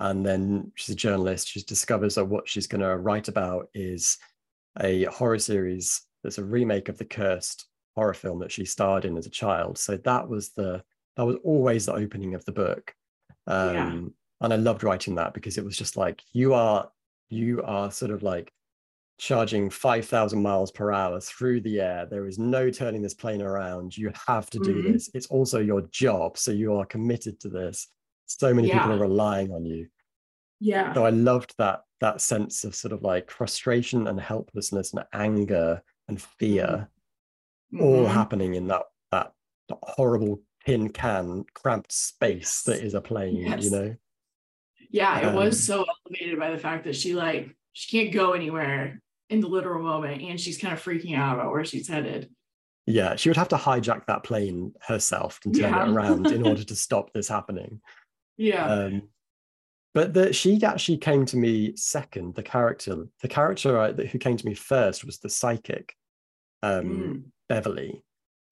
And 0.00 0.26
then 0.26 0.72
she's 0.74 0.92
a 0.92 0.96
journalist. 0.96 1.48
She 1.48 1.62
discovers 1.62 2.16
that 2.16 2.24
what 2.24 2.48
she's 2.48 2.66
going 2.66 2.80
to 2.80 2.96
write 2.96 3.28
about 3.28 3.68
is 3.74 4.18
a 4.80 5.04
horror 5.04 5.38
series 5.38 6.02
that's 6.22 6.38
a 6.38 6.44
remake 6.44 6.88
of 6.88 6.98
the 6.98 7.04
cursed 7.04 7.66
horror 7.96 8.14
film 8.14 8.40
that 8.40 8.52
she 8.52 8.64
starred 8.64 9.04
in 9.04 9.16
as 9.16 9.26
a 9.26 9.30
child. 9.30 9.78
So 9.78 9.96
that 9.96 10.28
was 10.28 10.50
the 10.50 10.82
that 11.16 11.24
was 11.24 11.36
always 11.42 11.86
the 11.86 11.94
opening 11.94 12.34
of 12.34 12.44
the 12.44 12.52
book. 12.52 12.94
Um, 13.46 13.74
yeah. 13.74 14.00
and 14.42 14.52
I 14.52 14.56
loved 14.56 14.84
writing 14.84 15.16
that 15.16 15.34
because 15.34 15.58
it 15.58 15.64
was 15.64 15.76
just 15.76 15.96
like 15.96 16.22
you 16.32 16.54
are 16.54 16.90
you 17.28 17.62
are 17.62 17.90
sort 17.90 18.10
of 18.10 18.22
like 18.22 18.52
charging 19.18 19.68
5,000 19.68 20.40
miles 20.40 20.70
per 20.70 20.92
hour 20.92 21.20
through 21.20 21.60
the 21.60 21.80
air. 21.80 22.06
There 22.08 22.26
is 22.26 22.38
no 22.38 22.70
turning 22.70 23.02
this 23.02 23.14
plane 23.14 23.42
around. 23.42 23.96
You 23.96 24.12
have 24.26 24.48
to 24.50 24.58
do 24.60 24.76
mm-hmm. 24.76 24.92
this. 24.92 25.10
It's 25.12 25.26
also 25.26 25.58
your 25.58 25.82
job. 25.90 26.38
So 26.38 26.52
you 26.52 26.74
are 26.76 26.86
committed 26.86 27.40
to 27.40 27.48
this. 27.48 27.88
So 28.26 28.54
many 28.54 28.68
yeah. 28.68 28.78
people 28.78 28.92
are 28.92 29.08
relying 29.08 29.50
on 29.50 29.64
you. 29.64 29.88
Yeah. 30.60 30.94
So 30.94 31.04
I 31.04 31.10
loved 31.10 31.54
that 31.58 31.82
that 32.00 32.20
sense 32.20 32.62
of 32.62 32.76
sort 32.76 32.92
of 32.92 33.02
like 33.02 33.28
frustration 33.30 34.06
and 34.06 34.20
helplessness 34.20 34.92
and 34.92 35.04
anger 35.12 35.82
and 36.06 36.20
fear 36.20 36.88
mm-hmm. 37.74 37.84
all 37.84 38.04
mm-hmm. 38.04 38.12
happening 38.12 38.54
in 38.54 38.68
that 38.68 38.82
that 39.10 39.32
horrible 39.82 40.40
tin 40.64 40.88
can 40.90 41.44
cramped 41.54 41.90
space 41.92 42.62
that 42.62 42.82
is 42.82 42.94
a 42.94 43.00
plane, 43.00 43.36
yes. 43.36 43.64
you 43.64 43.70
know? 43.70 43.96
Yeah, 44.90 45.18
it 45.18 45.24
um, 45.26 45.34
was 45.34 45.64
so 45.64 45.84
elevated 46.06 46.38
by 46.38 46.50
the 46.50 46.58
fact 46.58 46.84
that 46.84 46.94
she 46.96 47.14
like 47.14 47.54
she 47.72 47.98
can't 47.98 48.12
go 48.12 48.32
anywhere 48.32 49.00
in 49.30 49.40
the 49.40 49.46
literal 49.46 49.82
moment 49.82 50.22
and 50.22 50.40
she's 50.40 50.58
kind 50.58 50.72
of 50.72 50.82
freaking 50.82 51.16
out 51.16 51.38
about 51.38 51.52
where 51.52 51.64
she's 51.64 51.88
headed 51.88 52.30
yeah 52.86 53.16
she 53.16 53.28
would 53.28 53.36
have 53.36 53.48
to 53.48 53.56
hijack 53.56 54.06
that 54.06 54.22
plane 54.22 54.72
herself 54.80 55.40
and 55.44 55.54
turn 55.54 55.72
yeah. 55.72 55.84
it 55.84 55.90
around 55.90 56.26
in 56.28 56.46
order 56.46 56.64
to 56.64 56.74
stop 56.86 57.12
this 57.12 57.28
happening 57.28 57.80
yeah 58.36 58.66
um, 58.66 59.02
but 59.94 60.14
the, 60.14 60.32
she 60.32 60.62
actually 60.62 60.96
came 60.96 61.26
to 61.26 61.36
me 61.36 61.74
second 61.76 62.34
the 62.34 62.42
character 62.42 63.04
the 63.22 63.28
character 63.28 63.78
I, 63.78 63.92
who 63.92 64.18
came 64.18 64.36
to 64.36 64.46
me 64.46 64.54
first 64.54 65.04
was 65.04 65.18
the 65.18 65.30
psychic 65.30 65.94
um, 66.62 66.84
mm. 66.84 67.22
beverly 67.48 68.02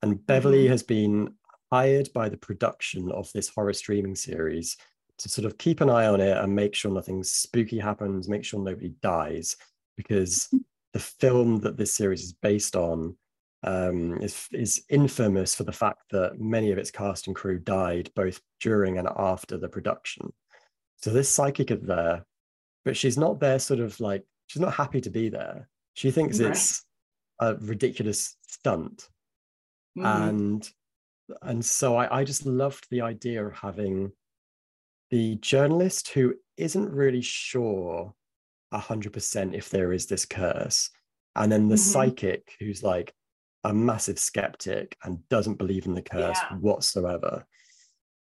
and 0.03 0.25
beverly 0.27 0.65
mm-hmm. 0.65 0.73
has 0.73 0.83
been 0.83 1.35
hired 1.73 2.13
by 2.13 2.29
the 2.29 2.37
production 2.37 3.11
of 3.11 3.31
this 3.33 3.49
horror 3.49 3.73
streaming 3.73 4.15
series 4.15 4.77
to 5.19 5.29
sort 5.29 5.47
of 5.47 5.57
keep 5.59 5.81
an 5.81 5.91
eye 5.91 6.07
on 6.07 6.21
it 6.21 6.37
and 6.37 6.55
make 6.55 6.75
sure 6.75 6.91
nothing 6.91 7.23
spooky 7.23 7.79
happens 7.79 8.29
make 8.29 8.45
sure 8.45 8.61
nobody 8.61 8.93
dies 9.03 9.57
because 9.97 10.49
the 10.93 10.99
film 10.99 11.59
that 11.61 11.77
this 11.77 11.93
series 11.93 12.23
is 12.23 12.33
based 12.33 12.77
on 12.77 13.17
um, 13.65 14.19
is, 14.23 14.49
is 14.53 14.85
infamous 14.89 15.55
for 15.55 15.65
the 15.65 15.73
fact 15.73 16.03
that 16.11 16.39
many 16.39 16.71
of 16.71 16.79
its 16.79 16.91
cast 16.91 17.27
and 17.27 17.35
crew 17.35 17.59
died 17.59 18.11
both 18.15 18.41
during 18.61 18.99
and 18.99 19.09
after 19.17 19.59
the 19.59 19.69
production. 19.69 20.33
So 20.99 21.11
this 21.11 21.29
psychic 21.29 21.71
is 21.71 21.81
there, 21.83 22.25
but 22.85 22.97
she's 22.97 23.19
not 23.19 23.41
there 23.41 23.59
sort 23.59 23.81
of 23.81 23.99
like, 24.01 24.25
she's 24.47 24.63
not 24.63 24.75
happy 24.75 25.01
to 25.01 25.11
be 25.11 25.29
there. 25.29 25.69
She 25.95 26.11
thinks 26.11 26.41
right. 26.41 26.51
it's 26.51 26.85
a 27.41 27.57
ridiculous 27.57 28.37
stunt. 28.47 29.09
Mm. 29.99 30.29
And 30.29 30.71
and 31.43 31.65
so 31.65 31.97
I, 31.97 32.21
I 32.21 32.25
just 32.25 32.47
loved 32.47 32.87
the 32.91 33.01
idea 33.01 33.45
of 33.45 33.53
having 33.53 34.13
the 35.11 35.37
journalist 35.37 36.09
who 36.09 36.35
isn't 36.57 36.93
really 36.93 37.23
sure 37.23 38.15
100% 38.73 39.55
if 39.55 39.71
there 39.71 39.93
is 39.93 40.07
this 40.07 40.25
curse. 40.25 40.91
And 41.35 41.51
then 41.51 41.69
the 41.69 41.75
mm-hmm. 41.75 41.93
psychic 41.93 42.55
who's 42.59 42.83
like 42.83 43.15
a 43.65 43.73
massive 43.73 44.19
skeptic 44.19 44.97
and 45.03 45.27
doesn't 45.29 45.59
believe 45.59 45.87
in 45.87 45.95
the 45.95 46.03
curse 46.03 46.39
yeah. 46.51 46.57
whatsoever. 46.57 47.47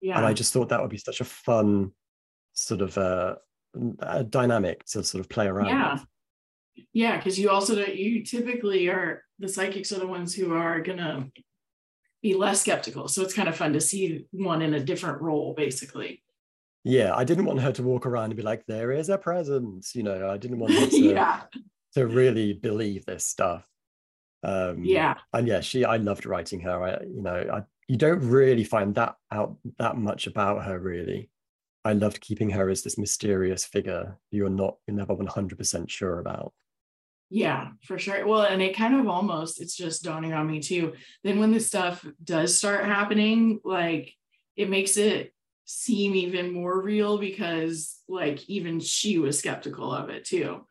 Yeah. 0.02 0.18
And 0.18 0.26
I 0.26 0.34
just 0.34 0.54
thought 0.54 0.70
that 0.70 0.82
would 0.82 0.90
be 0.90 0.98
such 0.98 1.22
a 1.22 1.26
fun 1.26 1.92
sort 2.54 2.82
of 2.82 2.98
uh, 2.98 3.36
a 4.00 4.24
dynamic 4.24 4.86
to 4.86 5.04
sort 5.04 5.22
of 5.22 5.30
play 5.30 5.48
around 5.48 5.68
yeah. 5.68 5.94
with. 5.94 6.06
Yeah, 6.92 7.18
because 7.18 7.40
you 7.40 7.50
also 7.50 7.86
you 7.86 8.24
typically 8.26 8.90
are 8.90 9.24
the 9.40 9.48
psychics 9.48 9.94
are 9.94 10.00
the 10.00 10.08
ones 10.08 10.36
who 10.36 10.54
are 10.54 10.82
gonna 10.82 11.30
be 12.22 12.34
less 12.34 12.62
skeptical. 12.62 13.08
So 13.08 13.22
it's 13.22 13.34
kind 13.34 13.48
of 13.48 13.56
fun 13.56 13.72
to 13.74 13.82
see 13.82 14.26
one 14.32 14.62
in 14.62 14.74
a 14.74 14.84
different 14.84 15.22
role, 15.22 15.54
basically 15.56 16.22
yeah, 16.86 17.14
I 17.14 17.26
didn't 17.26 17.46
want 17.46 17.60
her 17.60 17.74
to 17.74 17.84
walk 17.84 18.06
around 18.06 18.26
and 18.26 18.38
be 18.38 18.44
like, 18.44 18.66
there 18.66 18.94
is 18.94 19.10
a 19.10 19.18
presence. 19.18 19.94
You 19.94 20.04
know, 20.04 20.30
I 20.30 20.38
didn't 20.38 20.60
want 20.60 20.74
her 20.74 20.88
to, 20.90 20.98
yeah. 20.98 21.42
to 21.96 22.08
really 22.08 22.54
believe 22.54 23.06
this 23.06 23.26
stuff. 23.26 23.68
Um, 24.44 24.86
yeah. 24.86 25.16
And 25.34 25.48
yeah, 25.48 25.60
she, 25.60 25.84
I 25.84 25.98
loved 25.98 26.26
writing 26.26 26.62
her. 26.62 26.82
I, 26.82 27.04
you 27.04 27.22
know, 27.22 27.46
I 27.52 27.64
you 27.88 27.98
don't 27.98 28.22
really 28.22 28.64
find 28.64 28.96
that 28.96 29.16
out 29.32 29.58
that 29.78 29.98
much 29.98 30.28
about 30.28 30.66
her 30.66 30.80
really 30.80 31.30
i 31.84 31.94
loved 31.94 32.22
keeping 32.22 32.50
her 32.50 32.70
as 32.70 32.84
this 32.84 32.98
mysterious 32.98 33.66
figure 33.66 34.18
you're 34.32 34.50
not 34.50 34.78
you're 34.88 34.98
never 34.98 35.16
100% 35.16 35.90
sure 35.90 36.20
about 36.20 36.54
yeah 37.30 37.70
for 37.84 37.98
sure 37.98 38.26
well 38.26 38.42
and 38.42 38.62
it 38.62 38.76
kind 38.76 38.96
of 38.96 39.08
almost 39.08 39.62
it's 39.62 39.76
just 39.76 40.04
dawning 40.04 40.34
on 40.34 40.48
me 40.48 40.60
too 40.60 40.94
then 41.24 41.40
when 41.40 41.52
this 41.52 41.68
stuff 41.68 42.06
does 42.24 42.56
start 42.58 42.86
happening 42.86 43.60
like 43.64 44.14
it 44.56 44.70
makes 44.70 44.98
it 44.98 45.34
seem 45.66 46.16
even 46.16 46.54
more 46.54 46.82
real 46.82 47.18
because 47.18 47.98
like 48.08 48.48
even 48.50 48.80
she 48.80 49.18
was 49.18 49.40
skeptical 49.40 49.92
of 49.92 50.10
it 50.10 50.24
too 50.24 50.66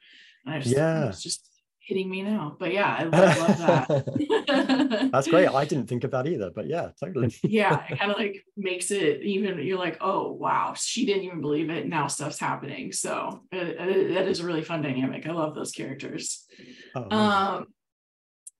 and 0.46 0.54
I 0.54 0.60
just, 0.60 0.74
yeah 0.74 1.08
it's 1.08 1.22
just 1.22 1.54
hitting 1.84 2.10
me 2.10 2.22
now. 2.22 2.56
But 2.58 2.72
yeah, 2.72 2.96
I 2.98 3.04
love, 3.04 3.38
love 3.38 3.58
that. 3.58 5.10
That's 5.12 5.28
great. 5.28 5.48
I 5.48 5.64
didn't 5.64 5.86
think 5.86 6.04
of 6.04 6.10
that 6.12 6.26
either, 6.26 6.50
but 6.54 6.66
yeah, 6.66 6.90
totally. 6.98 7.34
yeah, 7.42 7.84
it 7.88 7.98
kind 7.98 8.10
of 8.10 8.18
like 8.18 8.44
makes 8.56 8.90
it 8.90 9.22
even. 9.22 9.58
You're 9.58 9.78
like, 9.78 9.98
oh 10.00 10.32
wow, 10.32 10.74
she 10.76 11.06
didn't 11.06 11.24
even 11.24 11.40
believe 11.40 11.70
it. 11.70 11.86
Now 11.86 12.06
stuff's 12.06 12.38
happening. 12.38 12.92
So 12.92 13.42
uh, 13.52 13.56
uh 13.56 13.86
that 13.86 14.28
is 14.28 14.40
a 14.40 14.46
really 14.46 14.62
fun 14.62 14.82
dynamic. 14.82 15.26
I 15.26 15.32
love 15.32 15.54
those 15.54 15.72
characters. 15.72 16.46
Oh, 16.94 17.16
um, 17.16 17.66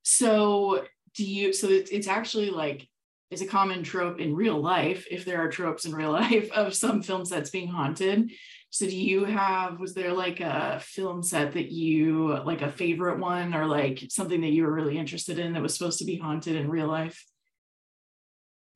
so 0.02 0.84
do 1.14 1.24
you? 1.24 1.52
So 1.52 1.68
it's, 1.68 1.90
it's 1.90 2.08
actually 2.08 2.50
like 2.50 2.86
is 3.30 3.42
a 3.42 3.46
common 3.46 3.82
trope 3.82 4.20
in 4.20 4.34
real 4.34 4.60
life, 4.60 5.06
if 5.10 5.24
there 5.24 5.38
are 5.38 5.48
tropes 5.48 5.84
in 5.84 5.94
real 5.94 6.12
life 6.22 6.50
of 6.52 6.74
some 6.74 7.02
film 7.02 7.24
sets 7.24 7.50
being 7.50 7.68
haunted. 7.68 8.30
So 8.70 8.86
do 8.86 8.96
you 8.96 9.24
have, 9.24 9.78
was 9.78 9.94
there 9.94 10.12
like 10.12 10.40
a 10.40 10.80
film 10.82 11.22
set 11.22 11.52
that 11.52 11.70
you, 11.70 12.36
like 12.44 12.60
a 12.60 12.72
favorite 12.72 13.20
one 13.20 13.54
or 13.54 13.66
like 13.66 14.02
something 14.08 14.40
that 14.40 14.50
you 14.50 14.64
were 14.64 14.72
really 14.72 14.98
interested 14.98 15.38
in 15.38 15.52
that 15.52 15.62
was 15.62 15.76
supposed 15.76 16.00
to 16.00 16.04
be 16.04 16.16
haunted 16.16 16.56
in 16.56 16.68
real 16.68 16.88
life? 16.88 17.24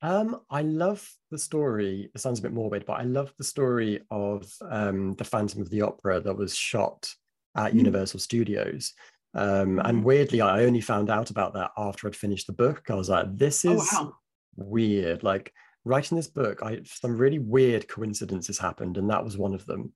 Um, 0.00 0.40
I 0.48 0.62
love 0.62 1.08
the 1.30 1.38
story. 1.38 2.10
It 2.14 2.20
sounds 2.20 2.38
a 2.38 2.42
bit 2.42 2.52
morbid, 2.52 2.86
but 2.86 3.00
I 3.00 3.02
love 3.02 3.32
the 3.38 3.44
story 3.44 4.00
of 4.10 4.48
um, 4.70 5.14
the 5.14 5.24
Phantom 5.24 5.60
of 5.60 5.70
the 5.70 5.82
Opera 5.82 6.20
that 6.20 6.36
was 6.36 6.54
shot 6.54 7.10
at 7.56 7.70
mm-hmm. 7.70 7.78
Universal 7.78 8.20
Studios. 8.20 8.94
Um, 9.34 9.78
and 9.80 9.98
mm-hmm. 9.98 10.02
weirdly, 10.02 10.40
I 10.40 10.64
only 10.64 10.80
found 10.80 11.10
out 11.10 11.30
about 11.30 11.54
that 11.54 11.72
after 11.76 12.06
I'd 12.06 12.16
finished 12.16 12.46
the 12.46 12.52
book. 12.52 12.82
I 12.88 12.94
was 12.94 13.08
like, 13.08 13.36
this 13.36 13.64
oh, 13.64 13.72
is 13.72 13.88
oh, 13.92 14.04
wow. 14.04 14.12
Weird. 14.58 15.22
Like 15.22 15.52
writing 15.84 16.16
this 16.16 16.28
book, 16.28 16.62
I 16.62 16.80
some 16.84 17.16
really 17.16 17.38
weird 17.38 17.88
coincidences 17.88 18.58
happened, 18.58 18.96
and 18.96 19.10
that 19.10 19.24
was 19.24 19.38
one 19.38 19.54
of 19.54 19.66
them. 19.66 19.92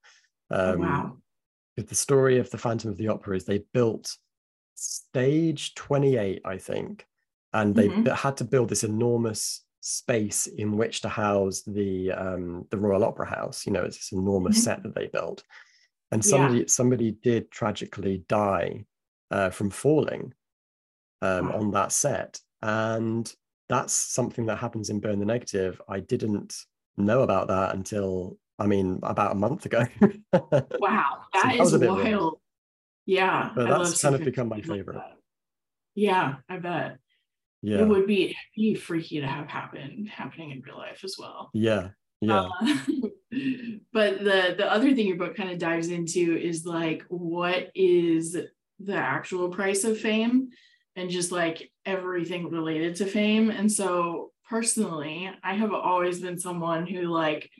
Oh, 0.50 0.72
um, 0.72 0.80
oh, 0.80 0.84
wow. 0.84 1.16
The 1.76 1.94
story 1.94 2.38
of 2.38 2.50
the 2.50 2.58
Phantom 2.58 2.90
of 2.90 2.98
the 2.98 3.08
Opera 3.08 3.36
is 3.36 3.44
they 3.44 3.64
built 3.72 4.14
stage 4.74 5.74
28, 5.74 6.42
I 6.44 6.58
think, 6.58 7.06
and 7.52 7.74
they 7.74 7.88
mm-hmm. 7.88 8.12
had 8.14 8.36
to 8.38 8.44
build 8.44 8.68
this 8.68 8.84
enormous 8.84 9.64
space 9.80 10.46
in 10.46 10.76
which 10.76 11.00
to 11.00 11.08
house 11.08 11.62
the 11.62 12.12
um, 12.12 12.66
the 12.70 12.78
Royal 12.78 13.04
Opera 13.04 13.26
House. 13.26 13.66
You 13.66 13.72
know, 13.72 13.82
it's 13.82 13.98
this 13.98 14.12
enormous 14.12 14.56
mm-hmm. 14.56 14.64
set 14.64 14.82
that 14.82 14.94
they 14.94 15.06
built, 15.06 15.42
and 16.10 16.24
somebody 16.24 16.60
yeah. 16.60 16.64
somebody 16.68 17.12
did 17.12 17.50
tragically 17.50 18.24
die 18.28 18.84
uh, 19.30 19.50
from 19.50 19.70
falling 19.70 20.32
um, 21.20 21.48
wow. 21.48 21.58
on 21.58 21.70
that 21.72 21.92
set, 21.92 22.40
and 22.60 23.32
that's 23.72 23.94
something 23.94 24.46
that 24.46 24.58
happens 24.58 24.90
in 24.90 25.00
Burn 25.00 25.18
the 25.18 25.24
Negative. 25.24 25.80
I 25.88 26.00
didn't 26.00 26.54
know 26.98 27.22
about 27.22 27.48
that 27.48 27.74
until, 27.74 28.36
I 28.58 28.66
mean, 28.66 29.00
about 29.02 29.32
a 29.32 29.34
month 29.34 29.64
ago. 29.64 29.84
wow, 30.78 31.22
that 31.32 31.54
so 31.56 31.62
is 31.62 31.70
that 31.72 31.80
wild. 31.80 32.38
Yeah, 33.06 33.50
but 33.54 33.68
that's 33.68 34.02
kind 34.02 34.14
of 34.14 34.24
become 34.24 34.48
my 34.48 34.60
favorite. 34.60 34.96
Like 34.96 35.16
yeah, 35.94 36.34
I 36.48 36.58
bet. 36.58 36.98
Yeah, 37.62 37.78
it 37.78 37.88
would 37.88 38.06
be 38.06 38.36
be 38.54 38.74
freaky 38.74 39.20
to 39.20 39.26
have 39.26 39.48
happen 39.48 40.06
happening 40.06 40.50
in 40.50 40.60
real 40.60 40.76
life 40.76 41.02
as 41.02 41.16
well. 41.18 41.50
Yeah, 41.54 41.88
yeah. 42.20 42.48
Uh, 42.60 42.66
but 43.92 44.18
the 44.18 44.54
the 44.56 44.70
other 44.70 44.94
thing 44.94 45.06
your 45.06 45.16
book 45.16 45.34
kind 45.34 45.50
of 45.50 45.58
dives 45.58 45.88
into 45.88 46.36
is 46.36 46.66
like 46.66 47.04
what 47.08 47.70
is 47.74 48.36
the 48.78 48.94
actual 48.94 49.48
price 49.48 49.84
of 49.84 49.98
fame 49.98 50.50
and 50.96 51.10
just 51.10 51.32
like 51.32 51.70
everything 51.86 52.50
related 52.50 52.96
to 52.96 53.06
fame. 53.06 53.50
And 53.50 53.70
so 53.70 54.32
personally, 54.48 55.30
I 55.42 55.54
have 55.54 55.72
always 55.72 56.20
been 56.20 56.38
someone 56.38 56.86
who 56.86 57.02
like 57.02 57.50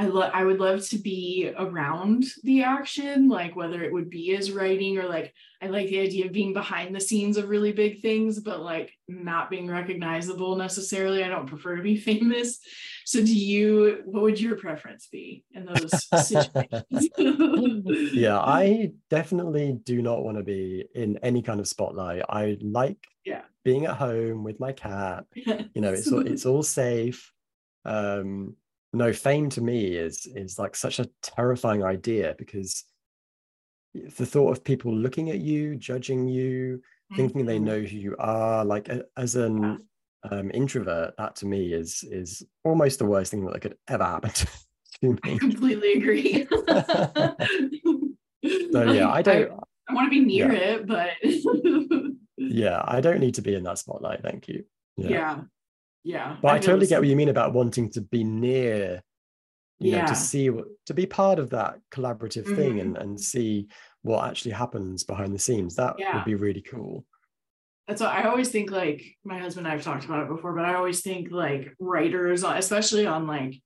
I 0.00 0.06
love 0.06 0.30
I 0.32 0.44
would 0.44 0.60
love 0.60 0.86
to 0.90 0.98
be 0.98 1.52
around 1.58 2.24
the 2.44 2.62
action, 2.62 3.28
like 3.28 3.56
whether 3.56 3.82
it 3.82 3.92
would 3.92 4.08
be 4.08 4.36
as 4.36 4.52
writing 4.52 4.96
or 4.96 5.08
like 5.08 5.34
I 5.60 5.66
like 5.66 5.88
the 5.88 5.98
idea 5.98 6.26
of 6.26 6.32
being 6.32 6.52
behind 6.52 6.94
the 6.94 7.00
scenes 7.00 7.36
of 7.36 7.48
really 7.48 7.72
big 7.72 8.00
things, 8.00 8.38
but 8.38 8.60
like 8.60 8.92
not 9.08 9.50
being 9.50 9.68
recognizable 9.68 10.54
necessarily. 10.54 11.24
I 11.24 11.28
don't 11.28 11.48
prefer 11.48 11.74
to 11.74 11.82
be 11.82 11.96
famous. 12.10 12.60
So 13.06 13.20
do 13.20 13.36
you 13.36 14.02
what 14.04 14.22
would 14.22 14.40
your 14.40 14.54
preference 14.54 15.08
be 15.08 15.44
in 15.52 15.66
those 15.66 15.90
situations? 16.24 17.08
yeah, 18.14 18.38
I 18.38 18.92
definitely 19.10 19.80
do 19.82 20.00
not 20.00 20.22
want 20.22 20.36
to 20.36 20.44
be 20.44 20.84
in 20.94 21.18
any 21.24 21.42
kind 21.42 21.58
of 21.58 21.66
spotlight. 21.66 22.22
I 22.28 22.56
like 22.60 23.04
yeah. 23.24 23.42
being 23.64 23.86
at 23.86 23.96
home 23.96 24.44
with 24.44 24.60
my 24.60 24.70
cat. 24.70 25.24
You 25.34 25.80
know, 25.80 25.92
it's 25.92 26.12
all, 26.12 26.24
it's 26.24 26.46
all 26.46 26.62
safe. 26.62 27.32
Um 27.84 28.54
no 28.92 29.12
fame 29.12 29.50
to 29.50 29.60
me 29.60 29.96
is 29.96 30.26
is 30.34 30.58
like 30.58 30.74
such 30.74 30.98
a 30.98 31.08
terrifying 31.22 31.84
idea 31.84 32.34
because 32.38 32.84
the 33.94 34.26
thought 34.26 34.50
of 34.50 34.64
people 34.64 34.94
looking 34.94 35.30
at 35.30 35.38
you 35.38 35.76
judging 35.76 36.26
you 36.26 36.80
thinking 37.16 37.40
mm-hmm. 37.40 37.48
they 37.48 37.58
know 37.58 37.80
who 37.80 37.96
you 37.96 38.16
are 38.18 38.64
like 38.64 38.90
as 39.16 39.34
an 39.34 39.78
um, 40.30 40.50
introvert 40.52 41.14
that 41.18 41.36
to 41.36 41.46
me 41.46 41.72
is 41.72 42.04
is 42.10 42.42
almost 42.64 42.98
the 42.98 43.06
worst 43.06 43.30
thing 43.30 43.44
that 43.46 43.60
could 43.60 43.76
ever 43.88 44.04
happen 44.04 44.30
to 45.02 45.08
me. 45.08 45.18
i 45.24 45.38
completely 45.38 45.92
agree. 45.92 46.46
So 48.72 48.92
yeah 48.92 49.10
i 49.10 49.20
don't 49.20 49.50
i, 49.50 49.90
I 49.90 49.94
want 49.94 50.06
to 50.06 50.10
be 50.10 50.24
near 50.24 50.52
yeah. 50.52 50.58
it 50.58 50.86
but 50.86 51.10
yeah 52.36 52.80
i 52.84 53.00
don't 53.00 53.18
need 53.18 53.34
to 53.34 53.42
be 53.42 53.54
in 53.54 53.64
that 53.64 53.78
spotlight 53.78 54.22
thank 54.22 54.46
you. 54.46 54.64
Yeah, 54.96 55.08
yeah 55.08 55.40
yeah 56.08 56.36
but 56.40 56.52
i, 56.52 56.54
I 56.54 56.58
totally 56.58 56.86
get 56.86 57.00
what 57.00 57.08
you 57.08 57.16
mean 57.16 57.28
about 57.28 57.52
wanting 57.52 57.90
to 57.90 58.00
be 58.00 58.24
near 58.24 59.02
you 59.78 59.92
yeah. 59.92 60.00
know 60.00 60.06
to 60.08 60.14
see 60.14 60.48
what 60.48 60.64
to 60.86 60.94
be 60.94 61.04
part 61.04 61.38
of 61.38 61.50
that 61.50 61.78
collaborative 61.92 62.44
mm-hmm. 62.44 62.56
thing 62.56 62.80
and 62.80 62.96
and 62.96 63.20
see 63.20 63.68
what 64.00 64.26
actually 64.26 64.52
happens 64.52 65.04
behind 65.04 65.34
the 65.34 65.38
scenes 65.38 65.76
that 65.76 65.96
yeah. 65.98 66.14
would 66.14 66.24
be 66.24 66.34
really 66.34 66.62
cool 66.62 67.04
that's 67.86 68.00
what 68.00 68.10
i 68.10 68.22
always 68.22 68.48
think 68.48 68.70
like 68.70 69.04
my 69.22 69.38
husband 69.38 69.66
and 69.66 69.74
i've 69.74 69.84
talked 69.84 70.06
about 70.06 70.22
it 70.22 70.28
before 70.28 70.54
but 70.54 70.64
i 70.64 70.74
always 70.74 71.02
think 71.02 71.30
like 71.30 71.74
writers 71.78 72.42
especially 72.42 73.04
on 73.04 73.26
like 73.26 73.60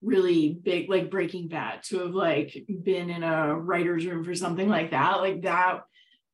really 0.00 0.58
big 0.62 0.88
like 0.88 1.10
breaking 1.10 1.48
bad 1.48 1.82
to 1.82 1.98
have 1.98 2.14
like 2.14 2.56
been 2.82 3.10
in 3.10 3.22
a 3.22 3.54
writer's 3.54 4.06
room 4.06 4.24
for 4.24 4.34
something 4.34 4.70
like 4.70 4.90
that 4.90 5.20
like 5.20 5.42
that 5.42 5.82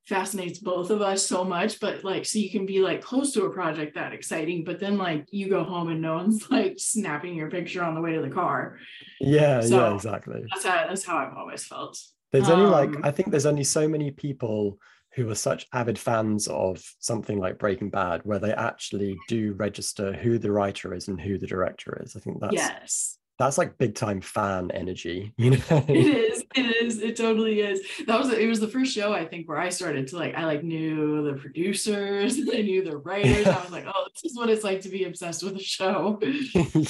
fascinates 0.07 0.59
both 0.59 0.89
of 0.89 1.01
us 1.01 1.25
so 1.25 1.43
much 1.43 1.79
but 1.79 2.03
like 2.03 2.25
so 2.25 2.39
you 2.39 2.49
can 2.49 2.65
be 2.65 2.79
like 2.79 3.01
close 3.01 3.31
to 3.31 3.45
a 3.45 3.49
project 3.51 3.95
that 3.95 4.13
exciting 4.13 4.63
but 4.63 4.79
then 4.79 4.97
like 4.97 5.25
you 5.31 5.47
go 5.47 5.63
home 5.63 5.89
and 5.89 6.01
no 6.01 6.15
one's 6.15 6.47
like 6.51 6.75
snapping 6.77 7.35
your 7.35 7.49
picture 7.49 7.83
on 7.83 7.93
the 7.95 8.01
way 8.01 8.13
to 8.13 8.21
the 8.21 8.29
car. 8.29 8.77
Yeah 9.19 9.61
so 9.61 9.77
yeah 9.77 9.95
exactly. 9.95 10.43
that's 10.49 10.65
how 10.65 10.87
that's 10.87 11.05
how 11.05 11.17
i've 11.17 11.37
always 11.37 11.63
felt. 11.65 11.99
There's 12.31 12.49
um, 12.49 12.59
only 12.59 12.71
like 12.71 12.95
um, 12.95 13.01
i 13.03 13.11
think 13.11 13.29
there's 13.29 13.45
only 13.45 13.63
so 13.63 13.87
many 13.87 14.11
people 14.11 14.79
who 15.13 15.29
are 15.29 15.35
such 15.35 15.67
avid 15.73 15.99
fans 15.99 16.47
of 16.47 16.81
something 16.99 17.39
like 17.39 17.59
breaking 17.59 17.89
bad 17.89 18.21
where 18.23 18.39
they 18.39 18.53
actually 18.53 19.17
do 19.27 19.53
register 19.53 20.13
who 20.13 20.37
the 20.37 20.51
writer 20.51 20.93
is 20.93 21.07
and 21.07 21.19
who 21.19 21.37
the 21.37 21.47
director 21.47 22.01
is. 22.03 22.15
I 22.15 22.19
think 22.19 22.39
that's 22.39 22.53
yes. 22.53 23.17
that's 23.37 23.57
like 23.57 23.77
big 23.77 23.95
time 23.95 24.21
fan 24.21 24.71
energy 24.71 25.33
you 25.37 25.51
know? 25.51 25.85
it 25.87 25.89
is 25.89 26.30
it 26.55 26.83
is 26.83 26.99
it 27.01 27.15
totally 27.15 27.61
is. 27.61 27.81
That 28.07 28.19
was 28.19 28.29
it 28.31 28.47
was 28.47 28.59
the 28.59 28.67
first 28.67 28.93
show 28.93 29.13
i 29.13 29.25
think 29.25 29.47
where 29.47 29.57
i 29.57 29.69
started 29.69 30.07
to 30.07 30.17
like 30.17 30.35
i 30.35 30.45
like 30.45 30.63
knew 30.63 31.23
the 31.23 31.39
producers 31.39 32.37
i 32.53 32.61
knew 32.61 32.83
the 32.83 32.97
writers. 32.97 33.47
I 33.47 33.61
was 33.61 33.71
like 33.71 33.85
oh 33.87 34.07
this 34.13 34.31
is 34.31 34.37
what 34.37 34.49
it's 34.49 34.63
like 34.63 34.81
to 34.81 34.89
be 34.89 35.05
obsessed 35.05 35.43
with 35.43 35.55
a 35.55 35.63
show. 35.63 36.19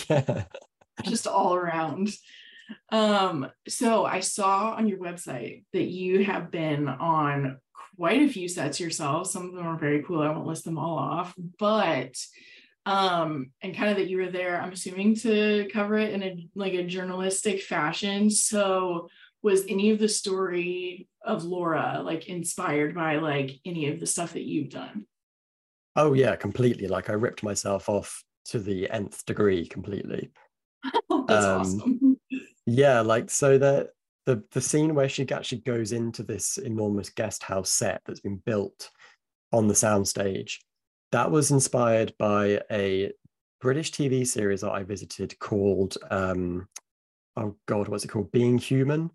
Yeah. 0.09 0.43
Just 1.03 1.27
all 1.27 1.55
around. 1.55 2.09
Um 2.91 3.49
so 3.67 4.05
i 4.05 4.19
saw 4.19 4.71
on 4.71 4.87
your 4.87 4.99
website 4.99 5.63
that 5.73 5.89
you 5.89 6.23
have 6.23 6.51
been 6.51 6.87
on 6.87 7.57
quite 7.97 8.21
a 8.21 8.29
few 8.29 8.47
sets 8.47 8.79
yourself 8.79 9.27
some 9.27 9.49
of 9.49 9.53
them 9.53 9.67
are 9.67 9.77
very 9.77 10.03
cool. 10.03 10.21
I 10.21 10.29
won't 10.29 10.47
list 10.47 10.65
them 10.65 10.77
all 10.77 10.97
off 10.97 11.35
but 11.59 12.15
um 12.85 13.51
and 13.61 13.75
kind 13.75 13.91
of 13.91 13.97
that 13.97 14.09
you 14.09 14.17
were 14.17 14.31
there 14.31 14.59
i'm 14.59 14.71
assuming 14.71 15.15
to 15.15 15.69
cover 15.71 15.95
it 15.99 16.13
in 16.15 16.23
a 16.23 16.49
like 16.55 16.73
a 16.73 16.83
journalistic 16.83 17.61
fashion. 17.61 18.29
So 18.31 19.07
was 19.43 19.63
any 19.67 19.91
of 19.91 19.99
the 19.99 20.07
story 20.07 21.07
of 21.23 21.43
laura 21.43 22.01
like 22.03 22.27
inspired 22.27 22.95
by 22.95 23.17
like 23.17 23.59
any 23.65 23.89
of 23.89 23.99
the 23.99 24.05
stuff 24.05 24.33
that 24.33 24.43
you've 24.43 24.69
done 24.69 25.05
oh 25.95 26.13
yeah 26.13 26.35
completely 26.35 26.87
like 26.87 27.09
i 27.09 27.13
ripped 27.13 27.43
myself 27.43 27.89
off 27.89 28.23
to 28.45 28.59
the 28.59 28.89
nth 28.89 29.25
degree 29.25 29.65
completely 29.65 30.31
that's 31.27 31.45
um, 31.45 31.61
awesome 31.61 32.17
yeah 32.65 33.01
like 33.01 33.29
so 33.29 33.57
that 33.57 33.89
the 34.25 34.43
the 34.51 34.61
scene 34.61 34.93
where 34.93 35.09
she 35.09 35.27
actually 35.31 35.61
goes 35.61 35.91
into 35.91 36.23
this 36.23 36.57
enormous 36.57 37.09
guest 37.09 37.43
house 37.43 37.69
set 37.69 38.01
that's 38.05 38.19
been 38.19 38.41
built 38.45 38.89
on 39.51 39.67
the 39.67 39.73
soundstage 39.73 40.57
that 41.11 41.29
was 41.29 41.51
inspired 41.51 42.13
by 42.17 42.61
a 42.71 43.11
British 43.59 43.91
TV 43.91 44.25
series 44.25 44.61
that 44.61 44.71
I 44.71 44.83
visited 44.83 45.37
called 45.39 45.97
um, 46.09 46.67
oh 47.37 47.55
god, 47.67 47.87
what's 47.87 48.03
it 48.03 48.09
called? 48.09 48.31
Being 48.31 48.57
Human. 48.57 49.11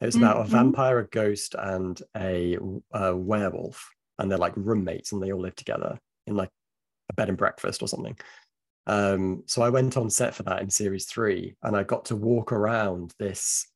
It's 0.00 0.16
about 0.16 0.36
mm-hmm. 0.36 0.54
a 0.54 0.58
vampire, 0.58 0.98
a 0.98 1.06
ghost, 1.06 1.54
and 1.58 2.00
a, 2.16 2.58
a 2.92 3.16
werewolf, 3.16 3.90
and 4.18 4.30
they're 4.30 4.38
like 4.38 4.52
roommates, 4.56 5.12
and 5.12 5.22
they 5.22 5.32
all 5.32 5.40
live 5.40 5.56
together 5.56 5.98
in 6.26 6.36
like 6.36 6.50
a 7.10 7.14
bed 7.14 7.28
and 7.28 7.38
breakfast 7.38 7.82
or 7.82 7.88
something. 7.88 8.16
Um, 8.86 9.42
so 9.46 9.62
I 9.62 9.70
went 9.70 9.96
on 9.96 10.10
set 10.10 10.34
for 10.34 10.42
that 10.44 10.62
in 10.62 10.70
series 10.70 11.06
three, 11.06 11.56
and 11.62 11.76
I 11.76 11.82
got 11.82 12.04
to 12.06 12.16
walk 12.16 12.52
around 12.52 13.14
this 13.18 13.66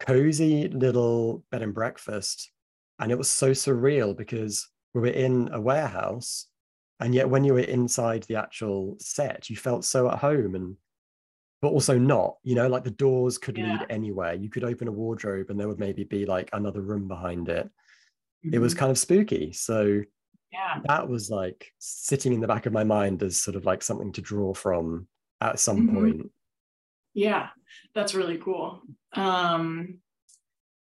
cozy 0.00 0.68
little 0.68 1.44
bed 1.50 1.62
and 1.62 1.74
breakfast, 1.74 2.50
and 2.98 3.12
it 3.12 3.18
was 3.18 3.30
so 3.30 3.52
surreal 3.52 4.16
because 4.16 4.68
we 4.94 5.00
were 5.00 5.06
in 5.06 5.48
a 5.52 5.60
warehouse, 5.60 6.46
and 6.98 7.14
yet 7.14 7.30
when 7.30 7.44
you 7.44 7.54
were 7.54 7.60
inside 7.60 8.24
the 8.24 8.36
actual 8.36 8.96
set, 8.98 9.48
you 9.48 9.56
felt 9.56 9.84
so 9.84 10.10
at 10.10 10.18
home 10.18 10.56
and 10.56 10.76
but 11.60 11.68
also 11.68 11.98
not 11.98 12.36
you 12.42 12.54
know 12.54 12.68
like 12.68 12.84
the 12.84 12.90
doors 12.90 13.38
could 13.38 13.56
yeah. 13.56 13.72
lead 13.72 13.86
anywhere 13.90 14.34
you 14.34 14.48
could 14.48 14.64
open 14.64 14.88
a 14.88 14.92
wardrobe 14.92 15.50
and 15.50 15.58
there 15.58 15.68
would 15.68 15.78
maybe 15.78 16.04
be 16.04 16.24
like 16.26 16.48
another 16.52 16.80
room 16.80 17.08
behind 17.08 17.48
it 17.48 17.66
mm-hmm. 17.66 18.54
it 18.54 18.58
was 18.58 18.72
mm-hmm. 18.72 18.80
kind 18.80 18.90
of 18.90 18.98
spooky 18.98 19.52
so 19.52 20.00
yeah 20.52 20.80
that 20.86 21.08
was 21.08 21.30
like 21.30 21.72
sitting 21.78 22.32
in 22.32 22.40
the 22.40 22.48
back 22.48 22.66
of 22.66 22.72
my 22.72 22.84
mind 22.84 23.22
as 23.22 23.40
sort 23.40 23.56
of 23.56 23.64
like 23.64 23.82
something 23.82 24.12
to 24.12 24.20
draw 24.20 24.54
from 24.54 25.06
at 25.40 25.58
some 25.58 25.86
mm-hmm. 25.86 25.96
point 25.96 26.30
yeah 27.14 27.48
that's 27.94 28.14
really 28.14 28.38
cool 28.38 28.80
um 29.14 29.98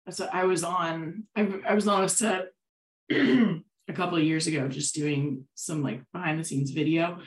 so 0.10 0.28
i 0.34 0.44
was 0.44 0.64
on 0.64 1.24
I, 1.36 1.48
I 1.68 1.76
was 1.76 1.88
on 1.88 2.04
a 2.04 2.10
set 2.10 2.48
a 3.12 3.94
couple 3.94 4.18
of 4.18 4.24
years 4.24 4.48
ago 4.48 4.68
just 4.68 4.96
doing 4.96 5.46
some 5.56 5.84
like 5.84 6.02
behind 6.12 6.40
the 6.40 6.44
scenes 6.44 6.72
video 6.72 7.20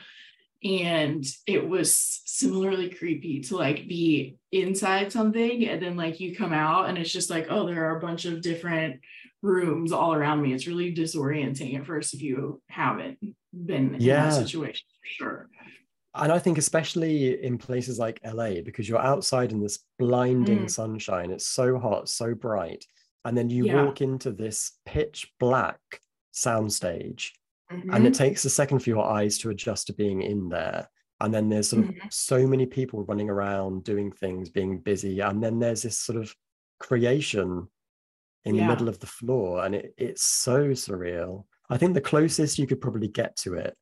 and 0.63 1.25
it 1.45 1.67
was 1.67 2.21
similarly 2.25 2.89
creepy 2.89 3.41
to 3.41 3.55
like 3.55 3.87
be 3.87 4.37
inside 4.51 5.11
something 5.11 5.67
and 5.67 5.81
then 5.81 5.95
like 5.95 6.19
you 6.19 6.35
come 6.35 6.53
out 6.53 6.89
and 6.89 6.97
it's 6.97 7.11
just 7.11 7.29
like 7.29 7.47
oh 7.49 7.67
there 7.67 7.85
are 7.85 7.97
a 7.97 8.01
bunch 8.01 8.25
of 8.25 8.41
different 8.41 8.99
rooms 9.41 9.91
all 9.91 10.13
around 10.13 10.41
me 10.41 10.53
it's 10.53 10.67
really 10.67 10.93
disorienting 10.93 11.77
at 11.77 11.85
first 11.85 12.13
if 12.13 12.21
you 12.21 12.61
haven't 12.69 13.19
been 13.53 13.95
in 13.95 14.01
yeah. 14.01 14.23
that 14.23 14.33
situation 14.33 14.85
for 15.01 15.07
sure 15.07 15.49
and 16.15 16.31
i 16.31 16.39
think 16.39 16.57
especially 16.57 17.43
in 17.43 17.57
places 17.57 17.99
like 17.99 18.19
la 18.33 18.49
because 18.65 18.89
you're 18.89 18.99
outside 18.99 19.51
in 19.51 19.59
this 19.59 19.79
blinding 19.99 20.65
mm. 20.65 20.69
sunshine 20.69 21.29
it's 21.29 21.47
so 21.47 21.77
hot 21.77 22.09
so 22.09 22.33
bright 22.33 22.83
and 23.25 23.37
then 23.37 23.49
you 23.49 23.65
yeah. 23.65 23.83
walk 23.83 24.01
into 24.01 24.31
this 24.31 24.71
pitch 24.85 25.31
black 25.39 25.79
soundstage 26.33 27.31
Mm-hmm. 27.71 27.93
And 27.93 28.07
it 28.07 28.13
takes 28.13 28.45
a 28.45 28.49
second 28.49 28.79
for 28.79 28.89
your 28.89 29.05
eyes 29.05 29.37
to 29.39 29.49
adjust 29.49 29.87
to 29.87 29.93
being 29.93 30.21
in 30.21 30.49
there. 30.49 30.87
And 31.19 31.33
then 31.33 31.49
there's 31.49 31.69
sort 31.69 31.83
of 31.83 31.89
mm-hmm. 31.89 32.07
so 32.11 32.47
many 32.47 32.65
people 32.65 33.03
running 33.05 33.29
around 33.29 33.83
doing 33.83 34.11
things, 34.11 34.49
being 34.49 34.79
busy. 34.79 35.19
And 35.19 35.43
then 35.43 35.59
there's 35.59 35.81
this 35.81 35.97
sort 35.97 36.17
of 36.17 36.33
creation 36.79 37.67
in 38.45 38.55
yeah. 38.55 38.63
the 38.63 38.67
middle 38.69 38.87
of 38.87 38.99
the 38.99 39.07
floor. 39.07 39.65
And 39.65 39.75
it, 39.75 39.93
it's 39.97 40.23
so 40.23 40.69
surreal. 40.69 41.45
I 41.69 41.77
think 41.77 41.93
the 41.93 42.01
closest 42.01 42.59
you 42.59 42.67
could 42.67 42.79
probably 42.79 43.07
get 43.07 43.35
to 43.37 43.55
it 43.55 43.75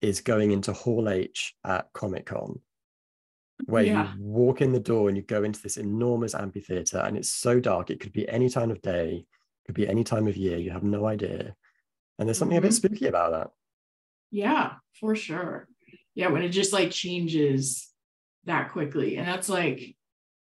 is 0.00 0.20
going 0.20 0.52
into 0.52 0.72
Hall 0.72 1.08
H 1.08 1.54
at 1.64 1.86
Comic 1.94 2.26
Con, 2.26 2.60
where 3.64 3.82
yeah. 3.82 4.12
you 4.14 4.22
walk 4.22 4.60
in 4.60 4.72
the 4.72 4.78
door 4.78 5.08
and 5.08 5.16
you 5.16 5.22
go 5.22 5.42
into 5.42 5.62
this 5.62 5.78
enormous 5.78 6.34
amphitheater 6.34 6.98
and 6.98 7.16
it's 7.16 7.30
so 7.30 7.58
dark. 7.58 7.90
It 7.90 7.98
could 7.98 8.12
be 8.12 8.28
any 8.28 8.50
time 8.50 8.70
of 8.70 8.82
day, 8.82 9.24
could 9.66 9.74
be 9.74 9.88
any 9.88 10.04
time 10.04 10.28
of 10.28 10.36
year. 10.36 10.58
You 10.58 10.70
have 10.70 10.84
no 10.84 11.06
idea. 11.06 11.56
And 12.18 12.28
there's 12.28 12.38
something 12.38 12.56
mm-hmm. 12.56 12.64
a 12.64 12.68
bit 12.68 12.74
mm-hmm. 12.74 12.86
spooky 12.86 13.06
about 13.06 13.32
that. 13.32 13.50
Yeah, 14.30 14.72
for 15.00 15.16
sure. 15.16 15.68
Yeah, 16.14 16.28
when 16.28 16.42
it 16.42 16.50
just 16.50 16.72
like 16.72 16.90
changes 16.90 17.88
that 18.44 18.72
quickly. 18.72 19.16
And 19.16 19.26
that's 19.26 19.48
like 19.48 19.96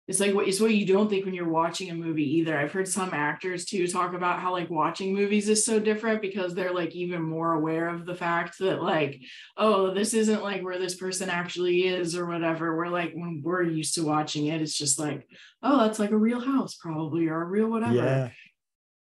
it's 0.08 0.20
like 0.20 0.34
what 0.34 0.48
it's 0.48 0.60
what 0.60 0.74
you 0.74 0.86
don't 0.86 1.10
think 1.10 1.24
when 1.24 1.34
you're 1.34 1.48
watching 1.48 1.89
a 1.89 1.96
movie 1.96 2.38
either. 2.38 2.58
I've 2.58 2.74
heard 2.74 2.88
some 2.88 3.12
actors 3.13 3.65
too 3.65 3.88
talk 3.88 4.13
about 4.13 4.39
how 4.39 4.52
like 4.52 4.69
watching 4.69 5.13
movies 5.13 5.47
is 5.47 5.65
so 5.65 5.80
different 5.80 6.21
because 6.21 6.54
they're 6.54 6.74
like 6.74 6.93
even 6.95 7.21
more 7.21 7.54
aware 7.54 7.88
of 7.88 8.06
the 8.06 8.15
fact 8.15 8.60
that 8.60 8.82
like, 8.82 9.21
oh, 9.56 9.93
this 9.93 10.13
isn't 10.13 10.43
like 10.43 10.63
where 10.63 10.80
this 10.80 10.95
person 10.95 11.30
actually 11.30 11.88
is 11.88 12.15
or 12.15 12.26
whatever. 12.26 12.76
We're 12.76 12.89
like 12.89 13.13
when 13.13 13.41
we're 13.43 13.63
used 13.63 13.95
to 13.95 14.06
watching 14.06 14.47
it, 14.47 14.62
it's 14.62 14.78
just 14.78 15.00
like, 15.00 15.28
oh, 15.63 15.80
that's 15.80 16.00
like 16.00 16.12
a 16.12 16.17
real 16.17 16.41
house 16.41 16.76
probably 16.76 17.28
or 17.28 17.41
a 17.41 17.45
real 17.45 17.69
whatever. 17.69 17.93
Yeah. 17.93 18.30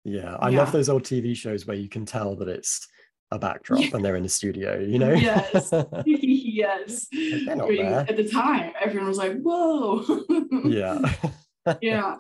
Yeah, 0.08 0.38
I 0.40 0.50
yeah. 0.50 0.60
love 0.60 0.72
those 0.72 0.88
old 0.88 1.04
TV 1.04 1.36
shows 1.36 1.68
where 1.68 1.76
you 1.76 1.90
can 1.90 2.06
tell 2.06 2.38
that 2.38 2.48
it's 2.48 2.88
a 3.32 3.38
backdrop 3.38 3.82
yeah. 3.82 3.90
and 3.94 4.06
they're 4.06 4.16
in 4.16 4.24
the 4.24 4.30
studio, 4.30 4.80
you 4.80 5.00
know? 5.00 5.12
Yes. 5.12 5.70
yes. 6.06 7.08
At 7.14 8.16
the 8.16 8.30
time, 8.32 8.72
everyone 8.80 9.10
was 9.10 9.18
like, 9.18 9.38
whoa. 9.42 10.24
yeah. 10.64 11.00
yeah. 11.82 12.16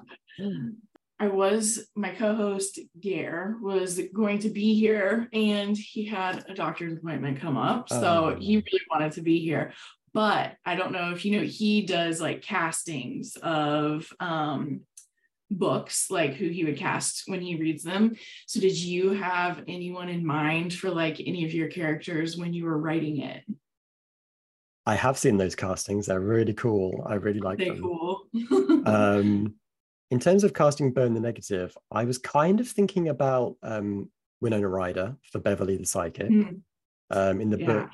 I 1.17 1.27
was, 1.29 1.87
my 1.95 2.09
co 2.09 2.35
host, 2.35 2.77
Gare, 2.99 3.55
was 3.61 4.01
going 4.13 4.39
to 4.39 4.49
be 4.49 4.75
here 4.75 5.29
and 5.31 5.75
he 5.77 6.05
had 6.05 6.43
a 6.49 6.53
doctor's 6.53 6.97
appointment 6.97 7.39
come 7.39 7.55
up. 7.55 7.87
So 7.87 8.33
um, 8.33 8.41
he 8.41 8.57
really 8.57 8.81
wanted 8.91 9.13
to 9.13 9.21
be 9.21 9.39
here. 9.39 9.71
But 10.13 10.55
I 10.65 10.75
don't 10.75 10.91
know 10.91 11.11
if 11.11 11.23
you 11.23 11.39
know, 11.39 11.45
he 11.45 11.83
does 11.83 12.19
like 12.19 12.41
castings 12.41 13.37
of 13.41 14.11
um, 14.19 14.81
books 15.49 16.09
like 16.09 16.33
who 16.33 16.49
he 16.49 16.65
would 16.65 16.77
cast 16.77 17.23
when 17.27 17.41
he 17.41 17.55
reads 17.55 17.83
them. 17.83 18.15
So 18.47 18.59
did 18.59 18.77
you 18.77 19.11
have 19.11 19.63
anyone 19.67 20.09
in 20.09 20.25
mind 20.25 20.73
for 20.73 20.89
like 20.89 21.19
any 21.19 21.45
of 21.45 21.53
your 21.53 21.67
characters 21.67 22.37
when 22.37 22.53
you 22.53 22.65
were 22.65 22.77
writing 22.77 23.21
it? 23.21 23.43
I 24.85 24.95
have 24.95 25.17
seen 25.17 25.37
those 25.37 25.55
castings. 25.55 26.05
They're 26.05 26.19
really 26.19 26.53
cool. 26.53 27.05
I 27.05 27.15
really 27.15 27.41
like 27.41 27.57
they're 27.57 27.73
them. 27.73 27.81
cool. 27.81 28.23
Um 28.85 29.55
in 30.09 30.19
terms 30.19 30.43
of 30.43 30.53
casting 30.53 30.91
burn 30.91 31.13
the 31.13 31.19
negative 31.19 31.77
i 31.91 32.05
was 32.05 32.17
kind 32.17 32.59
of 32.59 32.67
thinking 32.67 33.09
about 33.09 33.55
um 33.61 34.09
winona 34.39 34.67
ryder 34.67 35.15
for 35.31 35.39
beverly 35.39 35.77
the 35.77 35.85
psychic. 35.85 36.29
Mm. 36.29 36.61
um 37.11 37.41
in 37.41 37.49
the 37.49 37.59
yeah. 37.59 37.65
book 37.65 37.89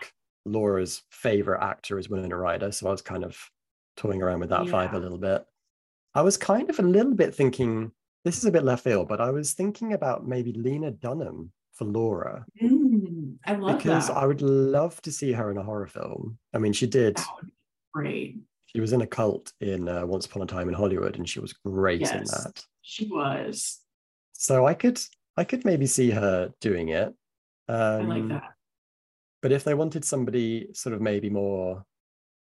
laura's 0.45 1.01
favorite 1.11 1.63
actor 1.63 1.97
is 1.97 2.09
winona 2.09 2.35
ryder. 2.35 2.71
So 2.71 2.87
i 2.87 2.91
was 2.91 3.01
kind 3.01 3.23
of 3.23 3.37
toying 3.95 4.21
around 4.21 4.39
with 4.39 4.49
that 4.49 4.65
yeah. 4.65 4.71
vibe 4.71 4.93
a 4.93 4.97
little 4.97 5.17
bit 5.17 5.45
I 6.15 6.21
was 6.21 6.37
kind 6.37 6.69
of 6.69 6.79
a 6.79 6.83
little 6.83 7.15
bit 7.15 7.33
thinking, 7.33 7.91
this 8.23 8.37
is 8.37 8.45
a 8.45 8.51
bit 8.51 8.63
left 8.63 8.83
field, 8.83 9.07
but 9.07 9.19
I 9.19 9.31
was 9.31 9.53
thinking 9.53 9.93
about 9.93 10.27
maybe 10.27 10.53
Lena 10.53 10.91
Dunham 10.91 11.51
for 11.73 11.85
Laura. 11.85 12.45
Mm, 12.61 13.35
I 13.45 13.55
love 13.55 13.77
because 13.77 14.07
that. 14.07 14.17
I 14.17 14.25
would 14.25 14.41
love 14.41 15.01
to 15.01 15.11
see 15.11 15.31
her 15.31 15.49
in 15.51 15.57
a 15.57 15.63
horror 15.63 15.87
film. 15.87 16.37
I 16.53 16.59
mean, 16.59 16.73
she 16.73 16.87
did. 16.87 17.19
great. 17.93 18.37
She 18.67 18.79
was 18.79 18.93
in 18.93 19.01
a 19.01 19.07
cult 19.07 19.53
in 19.59 19.87
uh, 19.87 20.05
Once 20.05 20.25
Upon 20.25 20.41
a 20.41 20.47
Time 20.47 20.67
in 20.67 20.73
Hollywood, 20.73 21.17
and 21.17 21.27
she 21.27 21.39
was 21.39 21.53
great 21.53 22.01
yes, 22.01 22.11
in 22.11 22.23
that. 22.25 22.63
She 22.81 23.05
was. 23.07 23.79
So 24.33 24.65
I 24.65 24.73
could, 24.73 24.99
I 25.37 25.43
could 25.43 25.65
maybe 25.65 25.85
see 25.85 26.11
her 26.11 26.51
doing 26.59 26.89
it. 26.89 27.13
Um, 27.67 27.77
I 27.77 28.01
like 28.01 28.21
um, 28.21 28.29
that. 28.29 28.53
But 29.41 29.51
if 29.51 29.63
they 29.63 29.73
wanted 29.73 30.05
somebody 30.05 30.69
sort 30.73 30.95
of 30.95 31.01
maybe 31.01 31.29
more 31.29 31.85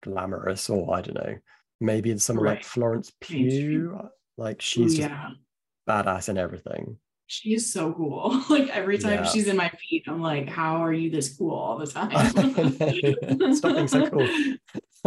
glamorous, 0.02 0.68
or 0.68 0.94
I 0.94 1.00
don't 1.00 1.14
know, 1.14 1.36
maybe 1.80 2.10
it's 2.10 2.24
someone 2.24 2.44
right. 2.44 2.52
Uh, 2.52 2.54
like 2.56 2.64
Florence 2.64 3.12
Pugh. 3.20 4.00
Like 4.36 4.60
she's 4.60 4.98
yeah. 4.98 5.30
badass 5.88 6.28
and 6.28 6.38
everything. 6.38 6.98
She 7.26 7.54
is 7.54 7.72
so 7.72 7.92
cool. 7.92 8.42
like 8.50 8.68
every 8.68 8.98
time 8.98 9.24
yeah. 9.24 9.24
she's 9.24 9.48
in 9.48 9.56
my 9.56 9.70
feet, 9.70 10.04
I'm 10.06 10.20
like, 10.20 10.48
how 10.48 10.84
are 10.84 10.92
you 10.92 11.10
this 11.10 11.36
cool 11.36 11.54
all 11.54 11.78
the 11.78 11.86
time? 11.86 12.10
Stop 13.54 13.74
being 13.74 13.88
so 13.88 14.08
cool. 14.10 14.28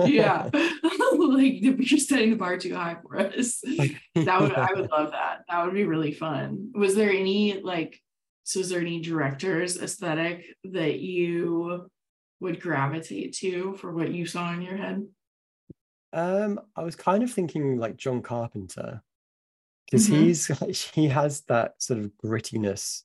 yeah. 0.06 0.49
like 0.53 1.53
you're 1.62 1.99
setting 1.99 2.32
the 2.32 2.36
bar 2.36 2.58
too 2.58 2.75
high 2.75 2.97
for 3.01 3.19
us. 3.19 3.62
that 3.62 4.41
would 4.41 4.53
I 4.53 4.73
would 4.73 4.89
love 4.89 5.12
that. 5.12 5.41
That 5.49 5.65
would 5.65 5.73
be 5.73 5.86
really 5.86 6.13
fun. 6.13 6.71
Was 6.73 6.95
there 6.95 7.12
any 7.12 7.62
like 7.62 7.99
so 8.43 8.62
is 8.62 8.69
there 8.69 8.80
any 8.80 9.01
directors 9.01 9.77
aesthetic 9.77 10.45
that 10.63 10.99
you 10.99 11.89
would 12.39 12.62
gravitate 12.62 13.34
to 13.34 13.75
for 13.75 13.93
what 13.93 14.13
you 14.13 14.25
saw 14.25 14.53
in 14.53 14.62
your 14.62 14.77
head? 14.77 15.06
Um, 16.13 16.59
I 16.75 16.83
was 16.83 16.95
kind 16.95 17.23
of 17.23 17.31
thinking 17.31 17.77
like 17.77 17.97
John 17.97 18.21
Carpenter 18.21 19.01
because 19.85 20.09
mm-hmm. 20.09 20.23
he's 20.23 20.91
he 20.93 21.07
has 21.07 21.41
that 21.41 21.81
sort 21.81 21.99
of 21.99 22.11
grittiness 22.23 23.03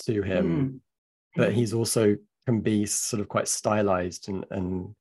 to 0.00 0.22
him, 0.22 0.46
mm-hmm. 0.46 1.40
but 1.40 1.52
he's 1.52 1.74
also 1.74 2.16
can 2.46 2.60
be 2.60 2.84
sort 2.84 3.20
of 3.20 3.28
quite 3.28 3.48
stylized 3.48 4.28
and 4.28 4.44
and 4.50 4.94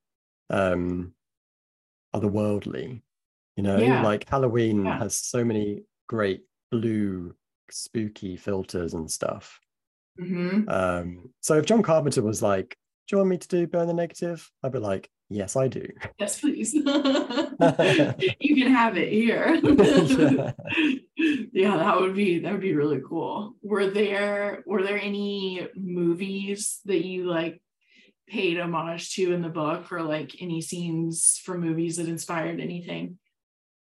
um 0.49 1.13
otherworldly. 2.15 3.01
You 3.55 3.63
know, 3.63 3.77
yeah. 3.77 4.01
like 4.01 4.27
Halloween 4.27 4.85
yeah. 4.85 4.97
has 4.97 5.15
so 5.15 5.45
many 5.45 5.83
great 6.07 6.41
blue 6.71 7.35
spooky 7.69 8.35
filters 8.35 8.93
and 8.93 9.09
stuff. 9.09 9.59
Mm-hmm. 10.19 10.69
Um, 10.69 11.29
so 11.41 11.55
if 11.55 11.65
John 11.65 11.83
Carpenter 11.83 12.23
was 12.23 12.41
like, 12.41 12.69
"Do 12.69 12.75
you 13.11 13.17
want 13.17 13.29
me 13.29 13.37
to 13.37 13.47
do 13.47 13.67
Burn 13.67 13.87
the 13.87 13.93
Negative?" 13.93 14.49
I'd 14.63 14.71
be 14.71 14.79
like, 14.79 15.09
Yes, 15.33 15.55
I 15.55 15.67
do. 15.67 15.87
Yes, 16.19 16.39
please. 16.39 16.73
you 16.75 16.83
can 16.83 18.71
have 18.71 18.97
it 18.97 19.11
here. 19.11 19.59
yeah. 19.63 20.51
yeah, 21.51 21.77
that 21.77 21.99
would 21.99 22.15
be 22.15 22.39
that 22.39 22.51
would 22.51 22.61
be 22.61 22.75
really 22.75 23.01
cool. 23.07 23.55
Were 23.63 23.89
there 23.89 24.63
were 24.67 24.83
there 24.83 24.99
any 24.99 25.67
movies 25.75 26.81
that 26.85 27.03
you 27.03 27.25
like 27.25 27.61
paid 28.27 28.59
homage 28.59 29.15
to 29.15 29.33
in 29.33 29.41
the 29.41 29.49
book 29.49 29.91
or 29.91 30.03
like 30.03 30.35
any 30.39 30.61
scenes 30.61 31.41
from 31.43 31.61
movies 31.61 31.97
that 31.97 32.07
inspired 32.07 32.59
anything? 32.59 33.17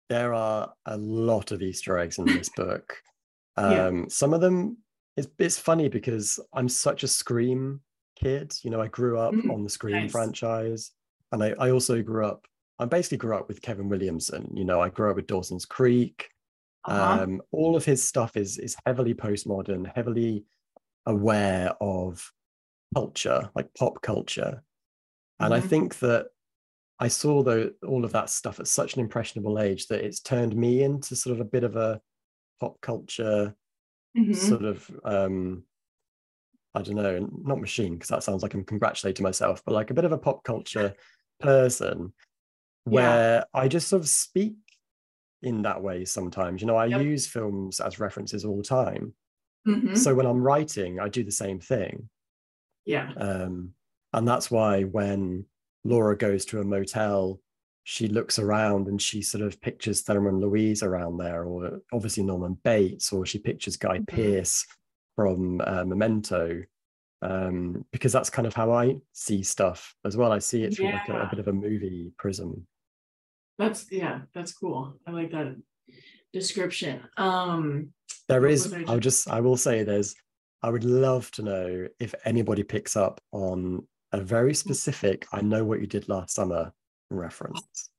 There 0.10 0.34
are 0.34 0.72
a 0.86 0.98
lot 0.98 1.52
of 1.52 1.62
Easter 1.62 1.98
eggs 1.98 2.18
in 2.18 2.26
this 2.26 2.50
book. 2.56 2.98
Um, 3.58 3.72
Yeah. 3.72 4.04
Some 4.08 4.34
of 4.34 4.42
them, 4.42 4.78
it's, 5.18 5.28
it's 5.40 5.58
funny 5.58 5.90
because 5.90 6.40
I'm 6.54 6.70
such 6.70 7.04
a 7.04 7.08
Scream 7.08 7.82
kid. 8.16 8.54
You 8.64 8.70
know, 8.72 8.82
I 8.82 8.88
grew 8.88 9.20
up 9.20 9.42
Mm, 9.42 9.50
on 9.50 9.64
the 9.64 9.70
Scream 9.70 10.08
nice. 10.08 10.08
franchise. 10.08 10.92
And 11.32 11.44
I, 11.44 11.52
I 11.60 11.72
also 11.72 12.02
grew 12.02 12.26
up, 12.26 12.48
I 12.80 12.86
basically 12.86 13.18
grew 13.18 13.36
up 13.38 13.48
with 13.48 13.62
Kevin 13.62 13.90
Williamson. 13.90 14.52
You 14.56 14.66
know, 14.66 14.82
I 14.82 14.90
grew 14.90 15.10
up 15.10 15.16
with 15.18 15.28
Dawson's 15.28 15.66
Creek. 15.66 16.30
Uh-huh. 16.86 17.24
Um, 17.24 17.42
all 17.52 17.76
of 17.76 17.86
his 17.86 18.04
stuff 18.04 18.38
is 18.38 18.58
is 18.60 18.78
heavily 18.86 19.14
postmodern, 19.16 19.92
heavily 19.96 20.46
aware 21.08 21.72
of 21.82 22.32
culture, 22.96 23.52
like 23.56 23.74
pop 23.76 24.02
culture. 24.02 24.64
And 25.40 25.54
I 25.54 25.60
Mhm. 25.60 25.62
think 25.62 26.00
that 26.00 26.28
I 27.00 27.08
saw 27.10 27.44
the, 27.44 27.76
all 27.86 28.06
of 28.06 28.12
that 28.14 28.30
stuff 28.30 28.60
at 28.60 28.68
such 28.68 28.96
an 28.96 29.02
impressionable 29.02 29.60
age 29.60 29.88
that 29.88 30.04
it's 30.04 30.20
turned 30.22 30.56
me 30.56 30.84
into 30.84 31.16
sort 31.16 31.34
of 31.36 31.42
a 31.42 31.50
bit 31.50 31.64
of 31.64 31.76
a 31.76 32.02
pop 32.60 32.82
culture 32.82 33.56
Mhm. 34.16 34.56
sort 34.56 34.64
of 34.66 34.92
um 35.06 35.66
I 36.76 36.82
don't 36.82 36.96
know, 36.96 37.30
not 37.44 37.60
machine 37.62 37.94
because 37.94 38.10
that 38.10 38.24
sounds 38.24 38.44
like 38.44 38.54
I'm 38.54 38.66
congratulating 38.66 39.24
myself, 39.24 39.64
but 39.66 39.74
like 39.74 39.92
a 39.92 39.94
bit 39.94 40.06
of 40.06 40.12
a 40.12 40.18
pop 40.18 40.44
culture 40.44 40.94
person 41.40 42.14
where 42.84 43.46
I 43.54 43.68
just 43.68 43.88
sort 43.88 44.02
of 44.02 44.08
speak 44.10 44.56
in 45.42 45.62
that 45.64 45.82
way 45.82 46.06
sometimes. 46.06 46.62
You 46.62 46.68
know, 46.68 46.76
I 46.76 46.86
Yep. 46.88 47.02
use 47.02 47.28
films 47.28 47.80
as 47.80 48.00
references 48.00 48.46
all 48.46 48.58
the 48.58 48.64
time. 48.64 49.14
Mhm. 49.68 49.98
So 49.98 50.14
when 50.14 50.26
I'm 50.26 50.42
writing, 50.42 51.00
I 51.00 51.10
do 51.10 51.24
the 51.24 51.32
same 51.32 51.60
thing. 51.60 52.10
yeah. 52.88 53.12
Um, 53.18 53.74
and 54.14 54.28
that's 54.28 54.52
why 54.52 54.84
when 54.84 55.46
Laura 55.84 56.16
goes 56.16 56.46
to 56.46 56.60
a 56.60 56.64
motel, 56.64 57.42
she 57.84 58.08
looks 58.08 58.38
around 58.38 58.88
and 58.88 59.02
she 59.02 59.22
sort 59.24 59.44
of 59.44 59.60
pictures 59.60 60.02
Thelma 60.02 60.30
and 60.30 60.40
Louise 60.42 60.84
around 60.84 61.18
there, 61.18 61.46
or 61.46 61.82
obviously 61.92 62.24
Norman 62.24 62.54
Bates, 62.64 63.12
or 63.12 63.26
she 63.26 63.40
pictures 63.40 63.76
Guy 63.78 64.00
Mhm. 64.00 64.08
Pearce 64.08 64.66
from 65.16 65.62
uh, 65.62 65.84
Memento, 65.86 66.64
um, 67.22 67.86
because 67.92 68.12
that's 68.12 68.30
kind 68.30 68.48
of 68.48 68.54
how 68.54 68.72
I 68.72 68.98
see 69.14 69.44
stuff 69.44 69.96
as 70.06 70.18
well. 70.18 70.32
I 70.32 70.40
see 70.40 70.64
it 70.64 70.76
through 70.76 70.92
like 70.92 71.10
a, 71.10 71.22
a 71.22 71.30
bit 71.30 71.40
of 71.40 71.48
a 71.48 71.54
movie 71.54 72.12
prism. 72.18 72.68
That's 73.58 73.92
yeah, 73.92 74.22
that's 74.34 74.54
cool. 74.54 75.00
I 75.08 75.12
like 75.12 75.32
that 75.32 75.56
description. 76.34 77.02
Um 77.18 77.94
There 78.28 78.46
is, 78.48 78.74
I 78.74 78.84
I'll 78.88 79.00
just, 79.00 79.30
I 79.30 79.40
will 79.40 79.56
say 79.56 79.84
there's, 79.84 80.16
I 80.62 80.70
would 80.70 80.84
love 80.84 81.32
to 81.32 81.44
know 81.44 81.88
if 82.00 82.14
anybody 82.26 82.64
picks 82.64 82.96
up 82.98 83.22
on 83.32 83.88
a 84.12 84.20
very 84.20 84.54
specific, 84.54 85.26
I 85.32 85.42
know 85.42 85.64
what 85.64 85.80
you 85.80 85.88
did 85.88 86.10
last 86.10 86.36
summer 86.36 86.74
reference. 87.10 87.92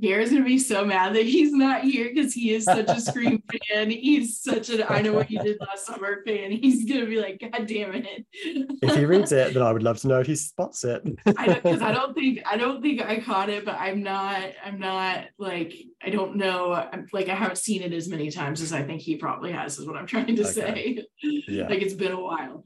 Gary's 0.00 0.30
gonna 0.30 0.44
be 0.44 0.58
so 0.58 0.84
mad 0.84 1.14
that 1.14 1.26
he's 1.26 1.52
not 1.52 1.82
here 1.82 2.08
because 2.12 2.32
he 2.32 2.54
is 2.54 2.64
such 2.64 2.88
a 2.88 2.98
Scream 3.00 3.42
fan. 3.74 3.90
He's 3.90 4.40
such 4.40 4.70
an 4.70 4.84
I 4.88 5.02
know 5.02 5.12
what 5.12 5.30
you 5.30 5.38
did 5.42 5.58
last 5.60 5.86
summer 5.86 6.22
fan. 6.26 6.50
He's 6.52 6.90
gonna 6.90 7.04
be 7.06 7.20
like, 7.20 7.40
God 7.40 7.66
damn 7.66 7.94
it. 7.94 8.26
If 8.32 8.94
he 8.96 9.04
reads 9.04 9.32
it, 9.32 9.52
then 9.52 9.62
I 9.62 9.72
would 9.72 9.82
love 9.82 9.98
to 9.98 10.08
know 10.08 10.20
if 10.20 10.26
he 10.26 10.34
spots 10.36 10.82
it. 10.84 11.02
I 11.36 11.46
don't 11.46 11.62
because 11.62 11.82
I 11.82 11.92
don't 11.92 12.14
think 12.14 12.40
I 12.46 12.56
don't 12.56 12.80
think 12.80 13.02
I 13.02 13.20
caught 13.20 13.50
it, 13.50 13.64
but 13.66 13.76
I'm 13.78 14.02
not 14.02 14.42
I'm 14.64 14.78
not 14.78 15.24
like 15.38 15.74
I 16.02 16.08
don't 16.10 16.36
know 16.36 16.72
I'm 16.72 17.06
like 17.12 17.28
I 17.28 17.34
haven't 17.34 17.58
seen 17.58 17.82
it 17.82 17.92
as 17.92 18.08
many 18.08 18.30
times 18.30 18.62
as 18.62 18.72
I 18.72 18.82
think 18.82 19.02
he 19.02 19.16
probably 19.16 19.52
has 19.52 19.78
is 19.78 19.86
what 19.86 19.96
I'm 19.96 20.06
trying 20.06 20.36
to 20.36 20.42
Okay. 20.42 20.50
say. 20.52 21.04
Yeah. 21.48 21.68
like 21.68 21.82
it's 21.82 21.94
been 21.94 22.12
a 22.12 22.20
while. 22.20 22.64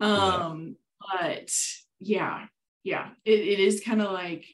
Yeah. 0.00 0.06
Um 0.06 0.76
but 1.00 1.50
yeah, 1.98 2.46
yeah. 2.84 3.08
It, 3.24 3.40
it 3.40 3.58
is 3.60 3.82
kind 3.84 4.00
of 4.00 4.12
like 4.12 4.44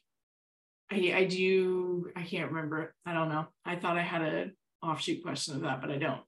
I 0.91 1.13
I 1.15 1.23
do 1.25 2.09
I 2.15 2.23
can't 2.23 2.51
remember. 2.51 2.93
I 3.05 3.13
don't 3.13 3.29
know. 3.29 3.47
I 3.65 3.75
thought 3.77 3.97
I 3.97 4.01
had 4.01 4.21
a 4.21 4.51
offshoot 4.83 5.23
question 5.23 5.55
of 5.55 5.61
that, 5.61 5.81
but 5.81 5.91
I 5.91 5.97
don't. 5.97 6.21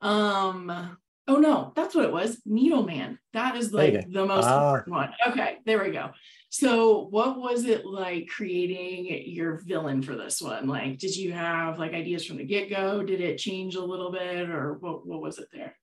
Um 0.00 0.98
oh 1.28 1.36
no, 1.36 1.72
that's 1.76 1.94
what 1.94 2.04
it 2.04 2.12
was. 2.12 2.40
Needle 2.44 2.82
Man. 2.82 3.18
That 3.32 3.56
is 3.56 3.72
like 3.72 4.10
the 4.10 4.26
most 4.26 4.44
Ah. 4.46 4.74
important 4.74 4.96
one. 4.96 5.10
Okay, 5.28 5.58
there 5.64 5.82
we 5.82 5.90
go. 5.92 6.10
So 6.50 7.06
what 7.10 7.38
was 7.38 7.64
it 7.64 7.86
like 7.86 8.26
creating 8.28 9.32
your 9.32 9.60
villain 9.64 10.02
for 10.02 10.16
this 10.16 10.42
one? 10.42 10.66
Like, 10.66 10.98
did 10.98 11.16
you 11.16 11.32
have 11.32 11.78
like 11.78 11.94
ideas 11.94 12.26
from 12.26 12.36
the 12.38 12.44
get-go? 12.44 13.02
Did 13.04 13.20
it 13.22 13.38
change 13.38 13.76
a 13.76 13.84
little 13.84 14.10
bit 14.10 14.50
or 14.50 14.74
what 14.74 15.06
what 15.06 15.22
was 15.22 15.38
it 15.38 15.48
there? 15.52 15.76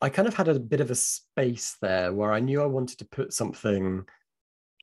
I 0.00 0.08
kind 0.08 0.26
of 0.28 0.34
had 0.34 0.48
a 0.48 0.58
bit 0.58 0.80
of 0.80 0.90
a 0.90 0.94
space 0.94 1.76
there 1.80 2.12
where 2.12 2.32
I 2.32 2.40
knew 2.40 2.60
I 2.62 2.66
wanted 2.66 2.98
to 2.98 3.04
put 3.06 3.32
something 3.32 4.04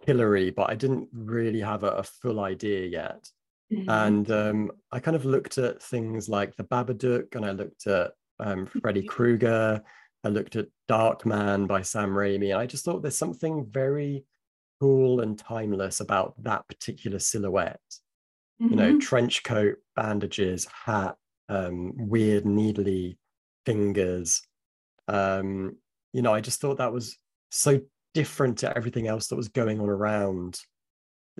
killery, 0.06 0.54
but 0.54 0.70
I 0.70 0.76
didn't 0.76 1.10
really 1.14 1.62
have 1.62 1.84
a, 1.84 1.92
a 1.92 2.04
full 2.04 2.40
idea 2.40 2.86
yet. 2.88 3.28
Mhm. 3.72 3.86
And 3.90 4.32
um, 4.32 4.72
I 4.92 5.00
kind 5.00 5.16
of 5.16 5.26
looked 5.26 5.58
at 5.58 5.82
things 5.82 6.28
like 6.28 6.56
the 6.56 6.64
Babadook, 6.64 7.36
and 7.36 7.46
I 7.46 7.52
looked 7.52 7.88
at 7.88 8.12
um, 8.40 8.66
Freddy 8.66 9.04
Krueger. 9.04 9.82
I 10.24 10.30
looked 10.30 10.56
at 10.56 10.68
Darkman 10.90 11.68
by 11.68 11.82
Sam 11.82 12.10
Raimi, 12.12 12.52
and 12.52 12.60
I 12.60 12.66
just 12.66 12.84
thought 12.86 13.02
there's 13.02 13.18
something 13.18 13.66
very 13.70 14.26
cool 14.80 15.22
and 15.22 15.38
timeless 15.38 16.00
about 16.00 16.34
that 16.44 16.68
particular 16.68 17.20
silhouette. 17.20 17.80
You 18.60 18.76
know, 18.76 18.94
Mhm. 18.94 19.00
trench 19.02 19.44
coat, 19.44 19.78
bandages, 19.96 20.66
hat, 20.66 21.16
um, 21.50 21.94
weird 21.98 22.46
needly 22.46 23.18
fingers. 23.66 24.42
Um, 25.08 25.78
you 26.14 26.22
know, 26.22 26.34
I 26.34 26.42
just 26.42 26.62
thought 26.62 26.78
that 26.78 26.94
was 26.94 27.18
so 27.52 27.82
different 28.14 28.60
to 28.60 28.76
everything 28.76 29.08
else 29.08 29.28
that 29.28 29.36
was 29.36 29.48
going 29.48 29.80
on 29.80 29.90
around 29.90 30.60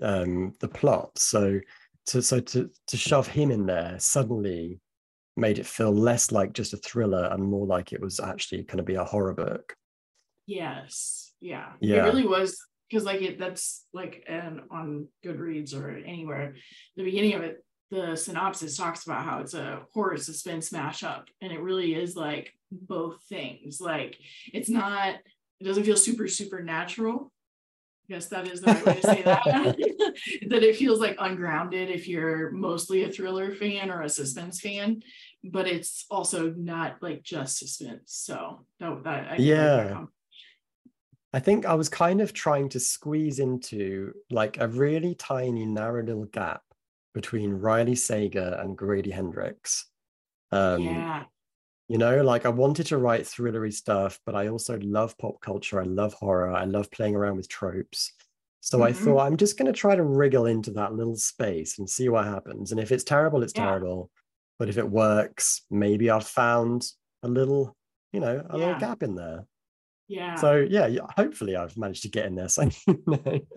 um, 0.02 0.52
the 0.60 0.68
plot. 0.68 1.18
So 1.18 1.60
to 2.06 2.22
so 2.22 2.40
to 2.40 2.70
to 2.88 2.96
shove 2.96 3.28
him 3.28 3.50
in 3.50 3.66
there 3.66 3.96
suddenly 3.98 4.80
made 5.36 5.58
it 5.58 5.66
feel 5.66 5.92
less 5.92 6.32
like 6.32 6.52
just 6.52 6.74
a 6.74 6.76
thriller 6.76 7.28
and 7.32 7.42
more 7.42 7.66
like 7.66 7.92
it 7.92 8.00
was 8.00 8.20
actually 8.20 8.62
going 8.64 8.78
to 8.78 8.82
be 8.82 8.96
a 8.96 9.04
horror 9.04 9.34
book. 9.34 9.74
Yes. 10.46 11.32
Yeah. 11.40 11.72
Yeah. 11.80 12.04
It 12.04 12.08
really 12.08 12.26
was 12.26 12.58
because 12.88 13.04
like 13.04 13.22
it 13.22 13.38
that's 13.38 13.86
like 13.92 14.24
and 14.28 14.60
on 14.70 15.08
Goodreads 15.24 15.74
or 15.74 15.90
anywhere, 15.90 16.54
the 16.96 17.04
beginning 17.04 17.34
of 17.34 17.42
it, 17.42 17.64
the 17.90 18.16
synopsis 18.16 18.76
talks 18.76 19.04
about 19.06 19.24
how 19.24 19.40
it's 19.40 19.54
a 19.54 19.82
horror 19.94 20.16
suspense 20.16 20.70
mashup. 20.70 21.24
And 21.40 21.52
it 21.52 21.60
really 21.60 21.94
is 21.94 22.16
like 22.16 22.52
both 22.70 23.22
things. 23.28 23.80
Like 23.80 24.18
it's 24.52 24.68
not, 24.68 25.16
it 25.62 25.68
doesn't 25.68 25.84
feel 25.84 25.96
super 25.96 26.26
supernatural. 26.26 27.32
I 28.10 28.14
guess 28.14 28.26
that 28.26 28.48
is 28.48 28.60
the 28.60 28.72
right 28.72 28.86
way 28.86 28.94
to 28.94 29.06
say 29.06 29.22
that. 29.22 29.44
that 30.48 30.62
it 30.64 30.76
feels 30.76 30.98
like 30.98 31.16
ungrounded 31.20 31.88
if 31.88 32.08
you're 32.08 32.50
mostly 32.50 33.04
a 33.04 33.12
thriller 33.12 33.54
fan 33.54 33.88
or 33.88 34.02
a 34.02 34.08
suspense 34.08 34.60
fan, 34.60 35.02
but 35.44 35.68
it's 35.68 36.04
also 36.10 36.50
not 36.50 36.96
like 37.00 37.22
just 37.22 37.58
suspense. 37.58 38.02
So 38.06 38.66
that, 38.80 39.04
that 39.04 39.32
I 39.32 39.36
Yeah. 39.36 40.06
I 41.32 41.38
think 41.38 41.64
I 41.64 41.74
was 41.74 41.88
kind 41.88 42.20
of 42.20 42.32
trying 42.32 42.68
to 42.70 42.80
squeeze 42.80 43.38
into 43.38 44.12
like 44.30 44.58
a 44.60 44.66
really 44.66 45.14
tiny 45.14 45.64
narrow 45.64 46.02
little 46.02 46.24
gap 46.24 46.62
between 47.14 47.52
Riley 47.54 47.94
Sager 47.94 48.58
and 48.60 48.76
Grady 48.76 49.12
Hendrix. 49.12 49.86
Um, 50.50 50.82
yeah. 50.82 51.22
You 51.88 51.98
know, 51.98 52.22
like 52.22 52.46
I 52.46 52.48
wanted 52.48 52.86
to 52.86 52.98
write 52.98 53.22
thrillery 53.22 53.72
stuff, 53.72 54.20
but 54.24 54.34
I 54.34 54.48
also 54.48 54.78
love 54.80 55.16
pop 55.18 55.40
culture. 55.40 55.80
I 55.80 55.84
love 55.84 56.14
horror. 56.14 56.50
I 56.50 56.64
love 56.64 56.90
playing 56.90 57.14
around 57.16 57.36
with 57.36 57.48
tropes. 57.48 58.12
So 58.60 58.82
I 58.82 58.92
Mhm. 58.92 58.92
thought 58.92 59.26
I'm 59.26 59.36
just 59.36 59.58
going 59.58 59.70
to 59.72 59.78
try 59.78 59.96
to 59.96 60.04
wriggle 60.04 60.46
into 60.46 60.70
that 60.72 60.94
little 60.94 61.16
space 61.16 61.78
and 61.78 61.90
see 61.90 62.08
what 62.08 62.24
happens. 62.24 62.70
And 62.72 62.80
if 62.80 62.92
it's 62.92 63.04
terrible, 63.04 63.42
it's 63.42 63.52
Yeah. 63.54 63.64
terrible. 63.64 64.10
But 64.58 64.68
if 64.68 64.78
it 64.78 64.88
works, 64.90 65.62
maybe 65.70 66.08
I've 66.10 66.26
found 66.26 66.86
a 67.22 67.28
little, 67.28 67.76
you 68.12 68.20
know, 68.20 68.46
a 68.48 68.56
little 68.58 68.74
gap 68.76 69.02
in 69.02 69.16
there. 69.16 69.46
Yeah. 70.12 70.34
So 70.34 70.56
yeah, 70.68 70.88
hopefully 71.16 71.56
I've 71.56 71.74
managed 71.78 72.02
to 72.02 72.10
get 72.10 72.26
in 72.26 72.34
there. 72.34 72.48
So 72.48 72.68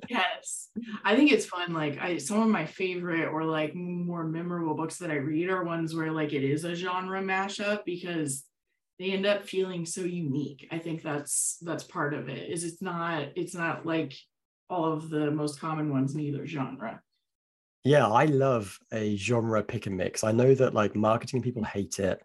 yes. 0.10 0.70
I 1.04 1.14
think 1.16 1.34
it's 1.34 1.46
fun. 1.46 1.74
Like 1.74 1.98
I 2.00 2.18
some 2.18 2.42
of 2.42 2.48
my 2.48 2.66
favorite 2.66 3.28
or 3.28 3.44
like 3.44 3.76
more 3.76 4.24
memorable 4.24 4.74
books 4.74 4.98
that 5.00 5.12
I 5.12 5.16
read 5.16 5.50
are 5.50 5.66
ones 5.66 5.94
where 5.94 6.14
like 6.14 6.32
it 6.32 6.46
is 6.46 6.64
a 6.64 6.74
genre 6.74 7.22
mashup 7.22 7.84
because 7.86 8.46
they 9.00 9.12
end 9.12 9.26
up 9.26 9.44
feeling 9.44 9.86
so 9.86 10.02
unique. 10.02 10.70
I 10.72 10.80
think 10.80 11.02
that's 11.04 11.58
that's 11.62 11.84
part 11.84 12.14
of 12.14 12.30
it. 12.30 12.50
Is 12.50 12.64
it's 12.64 12.82
not 12.82 13.28
it's 13.36 13.54
not 13.54 13.86
like 13.86 14.14
all 14.70 14.94
of 14.94 15.10
the 15.10 15.32
most 15.32 15.60
common 15.60 15.92
ones 15.92 16.16
in 16.16 16.22
either 16.22 16.48
genre. 16.48 17.02
yeah, 17.84 18.08
I 18.08 18.26
love 18.26 18.80
a 18.94 19.18
genre 19.18 19.62
pick 19.62 19.88
and 19.88 19.98
mix. 19.98 20.24
I 20.24 20.32
know 20.32 20.56
that 20.56 20.74
like 20.74 20.96
marketing 20.96 21.42
people 21.42 21.66
hate 21.66 22.00
it 22.00 22.22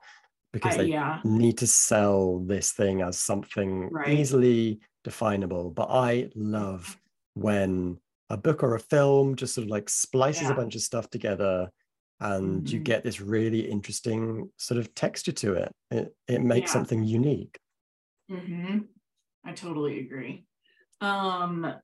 because 0.53 0.77
they 0.77 0.89
yeah. 0.89 1.21
need 1.25 1.59
to 1.59 1.67
sell 1.67 2.41
this 2.41 2.73
thing 2.73 3.03
as 3.03 3.19
something 3.19 3.91
Right. 3.91 4.19
easily 4.19 4.81
definable. 5.05 5.71
But 5.71 5.89
I 5.91 6.31
love 6.35 6.97
when 7.35 7.99
a 8.31 8.37
book 8.37 8.63
or 8.63 8.75
a 8.75 8.81
film 8.81 9.37
just 9.37 9.55
sort 9.55 9.65
of 9.65 9.71
like 9.71 9.89
splices 9.89 10.49
Yeah. 10.49 10.53
a 10.53 10.55
bunch 10.55 10.75
of 10.75 10.83
stuff 10.83 11.11
together 11.11 11.71
and 12.21 12.71
you 12.71 12.79
Mhm. 12.81 12.85
get 12.85 13.03
this 13.03 13.21
really 13.21 13.61
interesting 13.71 14.51
sort 14.57 14.79
of 14.79 14.95
texture 14.95 15.33
to 15.33 15.55
it. 15.55 15.73
It, 15.91 16.15
it 16.29 16.43
makes 16.43 16.71
Yeah. 16.71 16.73
something 16.73 17.03
unique. 17.05 17.59
hmm 18.29 18.79
I 19.45 19.53
totally 19.53 20.01
agree. 20.01 20.47
Um, 21.01 21.75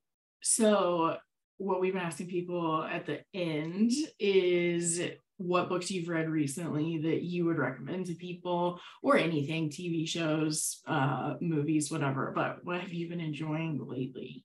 so 0.42 1.16
what 1.56 1.80
we've 1.80 1.94
been 1.94 2.02
asking 2.02 2.28
people 2.28 2.82
at 2.84 3.06
the 3.06 3.22
end 3.32 3.92
is 4.18 5.00
what 5.38 5.68
books 5.68 5.90
you've 5.90 6.08
read 6.08 6.28
recently 6.30 6.98
that 6.98 7.22
you 7.22 7.44
would 7.44 7.58
recommend 7.58 8.06
to 8.06 8.14
people 8.14 8.80
or 9.02 9.16
anything 9.18 9.68
tv 9.68 10.08
shows 10.08 10.80
uh 10.86 11.34
movies 11.40 11.90
whatever 11.90 12.32
but 12.34 12.64
what 12.64 12.80
have 12.80 12.92
you 12.92 13.08
been 13.08 13.20
enjoying 13.20 13.78
lately 13.86 14.44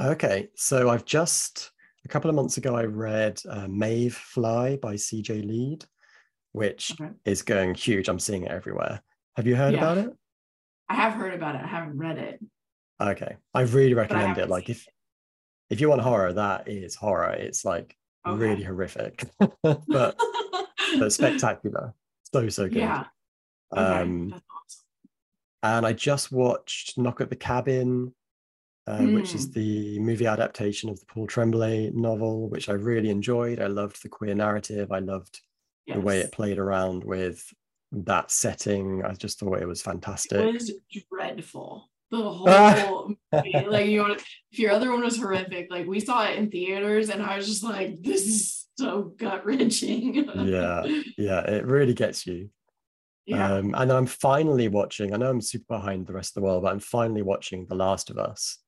Okay, 0.00 0.48
so 0.56 0.88
I've 0.88 1.04
just 1.04 1.70
a 2.06 2.08
couple 2.08 2.30
of 2.30 2.34
months 2.34 2.56
ago 2.56 2.74
I 2.74 2.84
read 2.84 3.40
uh, 3.48 3.68
Maeve 3.68 4.14
Fly 4.16 4.76
by 4.76 4.94
CJ 4.94 5.46
Leede 5.46 5.84
which 6.52 6.92
Okay. 6.92 7.12
is 7.24 7.42
going 7.42 7.74
huge. 7.74 8.08
I'm 8.08 8.18
seeing 8.18 8.44
it 8.44 8.50
everywhere. 8.50 9.02
Have 9.36 9.46
you 9.46 9.56
heard 9.56 9.74
Yeah. 9.74 9.78
about 9.80 9.98
it? 9.98 10.10
i 10.88 10.94
have 10.94 11.12
heard 11.14 11.32
about 11.34 11.54
it 11.54 11.62
i 11.62 11.66
haven't 11.66 11.96
read 11.96 12.18
it 12.18 12.40
Okay, 13.00 13.36
I 13.54 13.62
really 13.62 13.94
but 13.94 14.12
I 14.12 14.14
recommend 14.14 14.38
it. 14.38 14.48
Like 14.48 14.68
if 14.70 14.86
if 15.70 15.80
you 15.80 15.88
want 15.88 16.02
horror, 16.02 16.32
that 16.32 16.68
is 16.68 16.94
horror. 16.94 17.30
It's 17.32 17.64
like 17.64 17.96
Okay. 18.26 18.38
really 18.38 18.62
horrific, 18.62 19.24
but 19.62 19.84
but 20.98 21.12
spectacular. 21.12 21.92
So 22.32 22.48
so 22.48 22.64
good. 22.68 22.76
yeah. 22.78 23.04
Um, 23.72 24.32
awesome. 24.32 24.42
and 25.62 25.86
I 25.86 25.92
just 25.92 26.30
watched 26.32 26.98
Knock 26.98 27.20
at 27.20 27.30
the 27.30 27.36
Cabin, 27.36 28.14
uh, 28.86 28.98
which 29.06 29.34
is 29.34 29.46
Hmm. 29.46 29.52
the 29.52 29.98
movie 30.00 30.26
adaptation 30.26 30.90
of 30.90 31.00
the 31.00 31.06
Paul 31.06 31.26
Tremblay 31.26 31.90
novel, 31.94 32.48
which 32.48 32.68
I 32.68 32.72
really 32.74 33.10
enjoyed. 33.10 33.60
I 33.60 33.66
loved 33.68 34.02
the 34.02 34.08
queer 34.08 34.34
narrative. 34.34 34.92
I 34.92 34.98
loved 34.98 35.40
the 35.86 36.00
way 36.00 36.20
it 36.20 36.32
played 36.32 36.58
around 36.58 37.02
with 37.04 37.44
that 37.92 38.30
setting. 38.30 39.02
I 39.04 39.14
just 39.14 39.38
thought 39.40 39.60
it 39.60 39.66
was 39.68 39.82
fantastic. 39.82 40.38
It 40.40 40.52
was 40.54 40.70
dreadful. 41.10 41.90
The 42.12 42.18
whole 42.30 43.14
movie, 43.32 43.66
like 43.66 43.86
you 43.86 44.00
want 44.00 44.22
if 44.50 44.58
your 44.58 44.70
other 44.70 44.92
one 44.92 45.02
was 45.02 45.16
horrific, 45.18 45.68
like 45.70 45.86
we 45.86 45.98
saw 45.98 46.24
it 46.26 46.36
in 46.38 46.50
theaters 46.50 47.08
and 47.08 47.22
I 47.22 47.38
was 47.38 47.46
just 47.48 47.64
like, 47.64 48.02
this 48.02 48.26
is 48.26 48.66
so 48.78 49.14
gut 49.16 49.46
wrenching. 49.46 50.14
Yeah. 50.46 50.84
yeah, 51.16 51.40
it 51.40 51.64
really 51.64 51.94
gets 51.94 52.26
you. 52.26 52.50
yeah. 53.24 53.54
Um, 53.54 53.74
and 53.74 53.90
I'm 53.90 54.04
finally 54.04 54.68
watching. 54.68 55.14
I 55.14 55.16
know 55.16 55.30
I'm 55.30 55.40
super 55.40 55.76
behind 55.78 56.06
the 56.06 56.12
rest 56.12 56.32
of 56.36 56.42
the 56.42 56.46
world, 56.46 56.64
but 56.64 56.72
I'm 56.72 56.80
finally 56.80 57.22
watching 57.22 57.66
The 57.66 57.76
Last 57.76 58.10
of 58.10 58.18
Us, 58.18 58.58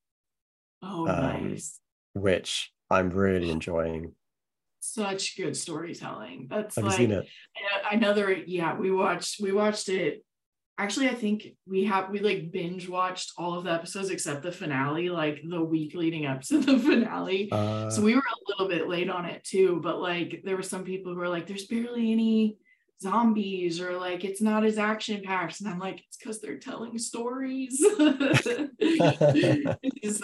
oh, 0.81 1.07
um, 1.07 1.49
nice. 1.49 1.79
which 2.13 2.71
I'm 2.89 3.11
really 3.11 3.51
enjoying. 3.51 4.13
Such 4.79 5.37
good 5.37 5.55
storytelling. 5.55 6.47
That's 6.49 6.75
Have 6.77 6.85
like 6.85 6.93
you 6.93 6.97
seen 6.97 7.11
it? 7.11 7.27
a- 7.91 7.95
another 7.95 8.33
yeah 8.33 8.75
we 8.77 8.89
watched 8.91 9.39
we 9.39 9.51
watched 9.51 9.89
it 9.89 10.23
actually 10.77 11.07
i 11.09 11.13
think 11.13 11.47
we 11.67 11.85
have 11.85 12.09
we 12.09 12.19
like 12.19 12.51
binge 12.51 12.89
watched 12.89 13.31
all 13.37 13.57
of 13.57 13.63
the 13.63 13.71
episodes 13.71 14.09
except 14.09 14.43
the 14.43 14.51
finale 14.51 15.09
like 15.09 15.41
the 15.49 15.63
week 15.63 15.95
leading 15.95 16.25
up 16.25 16.41
to 16.41 16.59
the 16.59 16.77
finale 16.79 17.49
Uh, 17.51 17.89
so 17.89 18.01
we 18.01 18.13
were 18.15 18.21
a 18.21 18.49
little 18.49 18.67
bit 18.67 18.89
late 18.89 19.09
on 19.09 19.25
it 19.25 19.43
too 19.43 19.79
but 19.81 19.99
like 20.01 20.41
there 20.43 20.55
were 20.57 20.63
some 20.63 20.83
people 20.83 21.13
who 21.13 21.19
were 21.19 21.29
like 21.29 21.47
there's 21.47 21.65
barely 21.67 22.11
any 22.11 22.57
zombies 23.01 23.81
or 23.81 23.97
like 23.97 24.23
it's 24.23 24.41
not 24.41 24.65
as 24.65 24.77
action 24.77 25.21
packed 25.23 25.59
and 25.59 25.69
i'm 25.69 25.79
like 25.79 26.01
it's 26.07 26.17
because 26.17 26.39
they're 26.41 26.57
telling 26.57 26.97
stories 26.97 27.77
so 27.97 28.69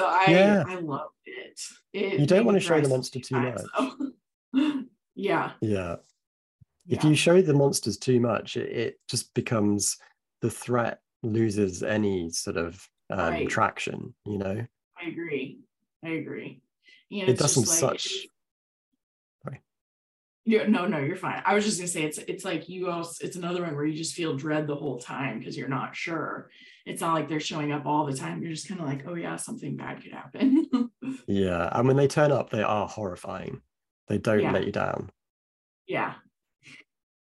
i 0.06 0.26
Yeah. 0.28 0.64
i 0.68 0.76
loved 0.76 1.14
it, 1.26 1.60
it 1.94 2.20
You 2.20 2.26
don't 2.26 2.46
wanna 2.46 2.60
show 2.62 2.80
the 2.80 2.88
monster 2.90 3.20
too 3.20 3.36
much 3.40 3.60
so. 3.76 3.92
yeah 5.16 5.52
yeah. 5.62 5.96
If 6.88 7.04
yeah. 7.04 7.10
you 7.12 7.16
show 7.16 7.42
the 7.44 7.54
monsters 7.54 7.96
too 7.98 8.20
much, 8.20 8.58
it, 8.58 8.70
it 8.76 9.00
just 9.08 9.32
becomes 9.36 9.98
the 10.42 10.50
threat 10.50 11.02
loses 11.24 11.84
any 11.84 12.30
sort 12.30 12.58
of 12.58 12.88
um, 13.10 13.20
Right. 13.20 13.50
traction, 13.50 14.14
you 14.26 14.38
know? 14.38 14.66
I 15.00 15.08
agree. 15.08 15.60
I 16.04 16.10
agree. 16.10 16.62
And 17.12 17.30
It 17.30 17.38
doesn't 17.38 17.68
like, 17.68 17.78
such- 17.78 18.28
Sorry. 19.44 19.62
Yeah, 20.46 20.66
no, 20.68 20.88
no, 20.88 20.98
you're 21.00 21.16
fine. 21.18 21.42
I 21.46 21.54
was 21.54 21.66
just 21.66 21.78
gonna 21.78 21.88
say 21.88 22.04
it's 22.04 22.18
it's 22.20 22.44
like 22.46 22.68
you 22.70 22.90
also 22.90 23.24
it's 23.26 23.36
another 23.36 23.62
one 23.62 23.76
where 23.76 23.86
you 23.86 23.96
just 23.96 24.16
feel 24.16 24.36
dread 24.36 24.66
the 24.66 24.76
whole 24.76 24.98
time 24.98 25.40
because 25.40 25.56
you're 25.58 25.68
not 25.68 25.96
sure. 25.96 26.50
It's 26.86 27.02
not 27.02 27.14
like 27.14 27.30
they're 27.30 27.40
showing 27.40 27.72
up 27.72 27.86
all 27.86 28.06
the 28.06 28.16
time. 28.18 28.42
You're 28.42 28.52
just 28.54 28.68
kind 28.68 28.80
of 28.82 28.88
like, 28.88 29.06
oh 29.08 29.14
yeah, 29.14 29.36
something 29.36 29.76
bad 29.78 30.02
could 30.02 30.14
happen. 30.14 30.68
Yeah. 31.28 31.70
And 31.74 31.88
when 31.88 31.98
they 31.98 32.08
turn 32.08 32.32
up, 32.32 32.50
they 32.50 32.64
are 32.64 32.88
horrifying. 32.88 33.62
They 34.08 34.18
don't 34.18 34.40
Yeah. 34.40 34.52
let 34.52 34.66
you 34.66 34.72
down. 34.72 35.12
yeah. 35.88 36.14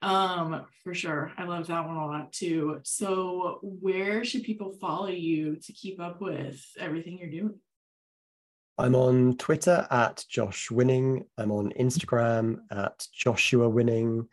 Um, 0.01 0.65
for 0.83 0.93
sure. 0.93 1.31
I 1.37 1.45
love 1.45 1.67
that 1.67 1.85
one 1.85 1.97
a 1.97 2.05
lot 2.05 2.31
too. 2.31 2.79
So 2.83 3.59
where 3.61 4.23
should 4.23 4.43
people 4.43 4.73
follow 4.79 5.07
you 5.07 5.55
to 5.55 5.73
keep 5.73 5.99
up 5.99 6.21
with 6.21 6.63
everything 6.79 7.17
you're 7.17 7.29
doing? 7.29 7.55
I'm 8.77 8.93
on 8.93 9.37
Twitter 9.37 9.87
at 9.89 10.23
Josh 10.29 10.69
Winning. 10.69 11.25
I'm 11.37 11.51
on 11.51 11.73
Instagram 11.79 12.59
at 12.69 13.07
Joshua 13.11 13.67
Winning. 13.67 14.27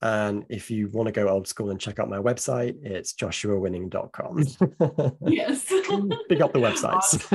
And 0.00 0.44
if 0.48 0.70
you 0.70 0.88
want 0.90 1.06
to 1.06 1.12
go 1.12 1.28
old 1.28 1.48
school 1.48 1.70
and 1.70 1.80
check 1.80 1.98
out 1.98 2.08
my 2.08 2.18
website, 2.18 2.76
it's 2.84 3.14
joshuawinning.com. 3.14 5.16
Yes. 5.26 5.66
Pick 6.28 6.40
up 6.40 6.52
the 6.52 6.60
websites. 6.60 7.26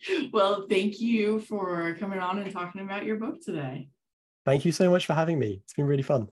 well, 0.32 0.66
thank 0.70 1.00
you 1.00 1.40
for 1.40 1.94
coming 2.00 2.20
on 2.20 2.38
and 2.38 2.50
talking 2.50 2.80
about 2.80 3.04
your 3.04 3.16
book 3.16 3.42
today. 3.44 3.90
Thank 4.44 4.64
you 4.64 4.72
so 4.72 4.90
much 4.90 5.06
for 5.06 5.14
having 5.14 5.38
me. 5.38 5.60
It's 5.64 5.74
been 5.74 5.86
really 5.86 6.02
fun. 6.02 6.28